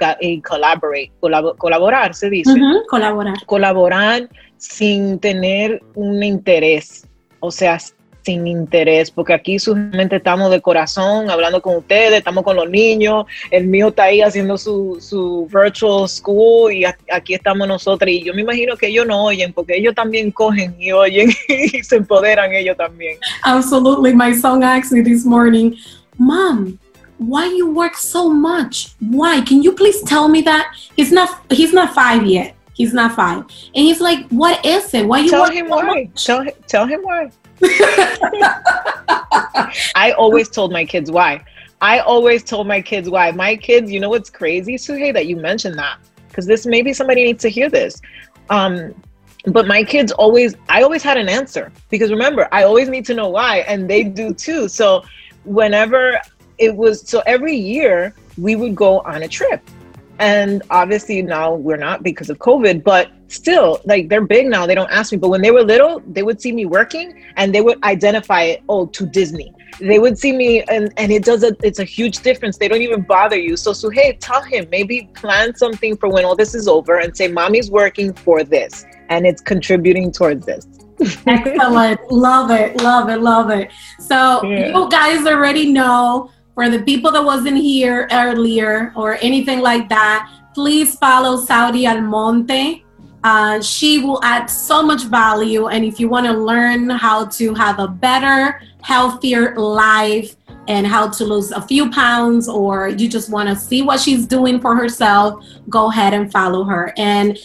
colaborar, 1.57 2.15
se 2.15 2.31
dice. 2.31 2.55
colaborar. 2.89 3.37
Colaborar 3.47 4.29
sin 4.57 5.19
tener 5.19 5.83
un 5.95 6.23
interés. 6.23 7.09
O 7.41 7.51
sea, 7.51 7.79
sin 8.23 8.47
interés, 8.47 9.11
porque 9.11 9.33
aquí 9.35 9.59
solamente 9.59 10.17
estamos 10.17 10.51
de 10.51 10.61
corazón 10.61 11.31
hablando 11.31 11.61
con 11.61 11.77
ustedes, 11.77 12.19
estamos 12.19 12.45
con 12.45 12.57
los 12.57 12.69
niños, 12.69 13.27
el 13.51 13.67
mío 13.67 13.89
está 13.89 14.05
ahí 14.05 14.21
haciendo 14.21 14.57
su, 14.57 14.99
su 15.01 15.49
virtual 15.53 16.09
school 16.09 16.73
y 16.73 16.85
aquí 16.85 17.35
estamos 17.35 17.67
nosotros 17.67 18.11
y 18.11 18.23
yo 18.23 18.35
me 18.35 18.43
imagino 18.43 18.77
que 18.77 18.89
ellos 18.89 19.07
no 19.07 19.25
oyen 19.25 19.53
porque 19.53 19.77
ellos 19.77 19.95
también 19.95 20.31
cogen 20.31 20.75
y 20.79 20.93
oyen 20.93 21.31
y 21.49 21.83
se 21.83 21.97
empoderan 21.97 22.53
ellos 22.53 22.77
también. 22.77 23.19
Absolutely, 23.45 24.15
my 24.15 24.35
son 24.35 24.63
asked 24.63 24.93
me 24.93 25.03
this 25.03 25.25
morning, 25.25 25.75
Mom, 26.19 26.79
why 27.19 27.47
you 27.47 27.71
work 27.73 27.97
so 27.97 28.29
much? 28.29 28.95
Why? 29.01 29.41
Can 29.41 29.63
you 29.63 29.73
please 29.73 30.03
tell 30.03 30.29
me 30.29 30.43
that? 30.43 30.73
He's 30.97 31.13
not 31.13 31.29
he's 31.51 31.73
not 31.73 31.95
five 31.95 32.27
yet. 32.27 32.55
He's 32.75 32.95
not 32.95 33.15
five. 33.15 33.45
And 33.75 33.85
he's 33.85 34.01
like, 34.01 34.27
what 34.29 34.65
is 34.65 34.95
it? 34.95 35.07
Why 35.07 35.21
you 35.21 35.31
tell 35.31 35.43
work 35.43 35.53
him 35.53 35.69
so 35.69 35.77
why. 35.77 35.83
Much? 35.83 36.25
Tell, 36.25 36.45
tell 36.67 36.87
him 36.87 37.01
why. 37.03 37.31
I 39.95 40.15
always 40.17 40.49
told 40.49 40.73
my 40.73 40.85
kids 40.85 41.11
why. 41.11 41.45
I 41.81 41.99
always 42.01 42.45
told 42.45 42.67
my 42.67 42.81
kids 42.81 43.09
why. 43.09 43.31
My 43.33 43.57
kids, 43.57 43.91
you 43.91 44.01
know 44.01 44.11
what's 44.11 44.31
crazy, 44.31 44.75
Suhey, 44.75 45.13
that 45.13 45.27
you 45.27 45.37
mentioned 45.37 45.79
that 45.79 45.99
because 46.29 46.47
this 46.47 46.67
maybe 46.67 46.93
somebody 46.93 47.25
needs 47.25 47.43
to 47.43 47.49
hear 47.49 47.69
this. 47.69 48.01
Um, 48.51 48.95
but 49.47 49.67
my 49.67 49.83
kids 49.83 50.13
always, 50.13 50.55
I 50.69 50.83
always 50.83 51.03
had 51.03 51.17
an 51.19 51.29
answer 51.29 51.73
because 51.91 52.11
remember, 52.11 52.49
I 52.53 52.63
always 52.65 52.89
need 52.89 53.05
to 53.07 53.15
know 53.15 53.29
why, 53.29 53.59
and 53.59 53.91
they 53.91 54.05
do 54.05 54.33
too. 54.33 54.69
So 54.69 55.03
whenever 55.45 56.21
it 56.59 56.75
was, 56.77 57.09
so 57.09 57.23
every 57.27 57.57
year 57.57 58.15
we 58.39 58.55
would 58.55 58.77
go 58.77 59.01
on 59.01 59.23
a 59.25 59.29
trip 59.29 59.69
and 60.19 60.63
obviously 60.71 61.21
now 61.23 61.55
we're 61.55 61.77
not 61.77 62.05
because 62.05 62.31
of 62.31 62.39
COVID, 62.39 62.85
but 62.85 63.11
still, 63.33 63.81
like 63.85 64.09
they're 64.09 64.27
big 64.27 64.47
now. 64.47 64.67
They 64.67 64.75
don't 64.75 64.91
ask 64.91 65.13
me. 65.13 65.19
But 65.19 65.29
when 65.29 65.43
they 65.43 65.51
were 65.51 65.63
little, 65.63 66.03
they 66.07 66.23
would 66.23 66.41
see 66.41 66.53
me 66.53 66.67
working 66.67 67.25
and 67.37 67.55
they 67.55 67.61
would 67.61 67.83
identify 67.85 68.43
it, 68.43 68.63
oh, 68.69 68.87
to 68.87 69.07
Disney. 69.07 69.55
They 69.81 69.99
would 69.99 70.19
see 70.19 70.33
me 70.33 70.63
and, 70.65 70.93
and 70.97 71.11
it 71.11 71.25
does 71.25 71.43
a 71.43 71.57
it's 71.63 71.79
a 71.79 71.85
huge 71.85 72.19
difference. 72.19 72.59
They 72.59 72.69
don't 72.69 72.83
even 72.83 73.03
bother 73.03 73.39
you. 73.39 73.57
So 73.57 73.73
Suhey, 73.73 74.17
tell 74.21 74.43
him, 74.43 74.69
maybe 74.71 75.11
plan 75.15 75.55
something 75.55 75.97
for 75.97 76.09
when 76.09 76.25
all 76.25 76.37
this 76.37 76.55
is 76.55 76.69
over 76.69 76.99
and 76.99 77.17
say, 77.17 77.29
Mommy's 77.29 77.71
working 77.71 78.13
for 78.13 78.45
this 78.45 78.85
and 79.09 79.27
it's 79.27 79.41
contributing 79.41 80.13
towards 80.13 80.47
this. 80.47 80.67
Excellent. 81.27 82.01
love 82.11 82.51
it. 82.51 82.77
Love 82.83 83.09
it. 83.09 83.21
Love 83.21 83.51
it. 83.51 83.71
So 83.99 84.45
yeah. 84.45 84.77
you 84.77 84.89
guys 84.91 85.27
already 85.27 85.73
know 85.73 86.31
for 86.55 86.69
the 86.69 86.83
people 86.83 87.11
that 87.13 87.25
wasn't 87.25 87.57
here 87.57 88.09
earlier 88.13 88.93
or 88.95 89.17
anything 89.23 89.61
like 89.61 89.89
that, 89.89 90.31
please 90.55 90.97
follow 90.97 91.41
Saudi 91.41 91.87
Almonte. 91.87 92.82
Uh, 93.25 93.61
she 93.61 93.99
will 93.99 94.23
add 94.25 94.47
so 94.47 94.83
much 94.83 95.05
value. 95.05 95.69
And 95.69 95.85
if 95.85 96.01
you 96.01 96.09
want 96.09 96.27
to 96.27 96.33
learn 96.33 96.91
how 96.91 97.27
to 97.27 97.55
have 97.55 97.79
a 97.79 97.89
better, 97.89 98.61
healthier 98.83 99.55
life 99.57 100.37
and 100.69 100.87
how 100.87 101.09
to 101.09 101.25
lose 101.25 101.51
a 101.53 101.61
few 101.61 101.91
pounds, 101.91 102.49
or 102.49 102.89
you 102.89 103.09
just 103.09 103.31
want 103.31 103.49
to 103.49 103.57
see 103.57 103.83
what 103.83 104.01
she's 104.01 104.27
doing 104.27 104.61
for 104.61 104.75
herself, 104.77 105.45
go 105.69 105.91
ahead 105.91 106.15
and 106.15 106.31
follow 106.33 106.65
her. 106.65 106.93
And 106.97 107.39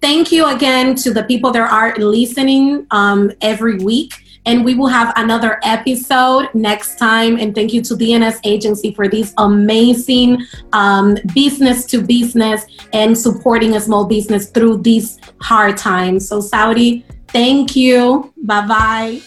thank 0.00 0.32
you 0.32 0.46
again 0.46 0.94
to 0.96 1.12
the 1.12 1.24
people 1.24 1.50
that 1.52 1.70
are 1.70 1.94
listening 1.96 2.86
um, 2.90 3.32
every 3.40 3.78
week. 3.78 4.14
And 4.46 4.64
we 4.64 4.74
will 4.74 4.88
have 4.88 5.12
another 5.16 5.60
episode 5.62 6.48
next 6.54 6.96
time. 6.96 7.38
And 7.38 7.54
thank 7.54 7.72
you 7.72 7.82
to 7.82 7.94
DNS 7.94 8.40
Agency 8.44 8.94
for 8.94 9.08
this 9.08 9.34
amazing 9.38 10.44
um, 10.72 11.16
business 11.34 11.84
to 11.86 12.02
business 12.02 12.66
and 12.92 13.16
supporting 13.16 13.76
a 13.76 13.80
small 13.80 14.06
business 14.06 14.50
through 14.50 14.78
these 14.78 15.18
hard 15.40 15.76
times. 15.76 16.28
So, 16.28 16.40
Saudi, 16.40 17.04
thank 17.28 17.76
you. 17.76 18.32
Bye 18.42 18.66
bye. 18.66 19.20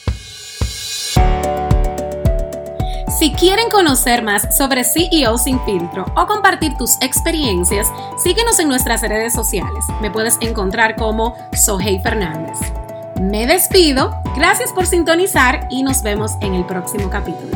Si 3.22 3.32
quieren 3.34 3.70
conocer 3.70 4.24
más 4.24 4.58
sobre 4.58 4.84
CEO 4.84 5.38
Sin 5.38 5.60
Filtro 5.64 6.06
o 6.16 6.26
compartir 6.26 6.76
tus 6.76 7.00
experiencias, 7.02 7.88
síguenos 8.18 8.60
en 8.60 8.68
nuestras 8.68 9.04
redes 9.04 9.34
sociales. 9.34 9.86
Me 10.02 10.10
puedes 10.10 10.40
encontrar 10.42 10.96
como 10.96 11.36
Suhey 11.54 12.00
Fernández. 12.02 12.58
Me 13.22 13.46
despido, 13.46 14.20
gracias 14.36 14.72
por 14.74 14.88
sintonizar 14.88 15.68
y 15.70 15.84
nos 15.84 16.02
vemos 16.02 16.38
en 16.42 16.56
el 16.56 16.66
próximo 16.66 17.12
capítulo. 17.12 17.56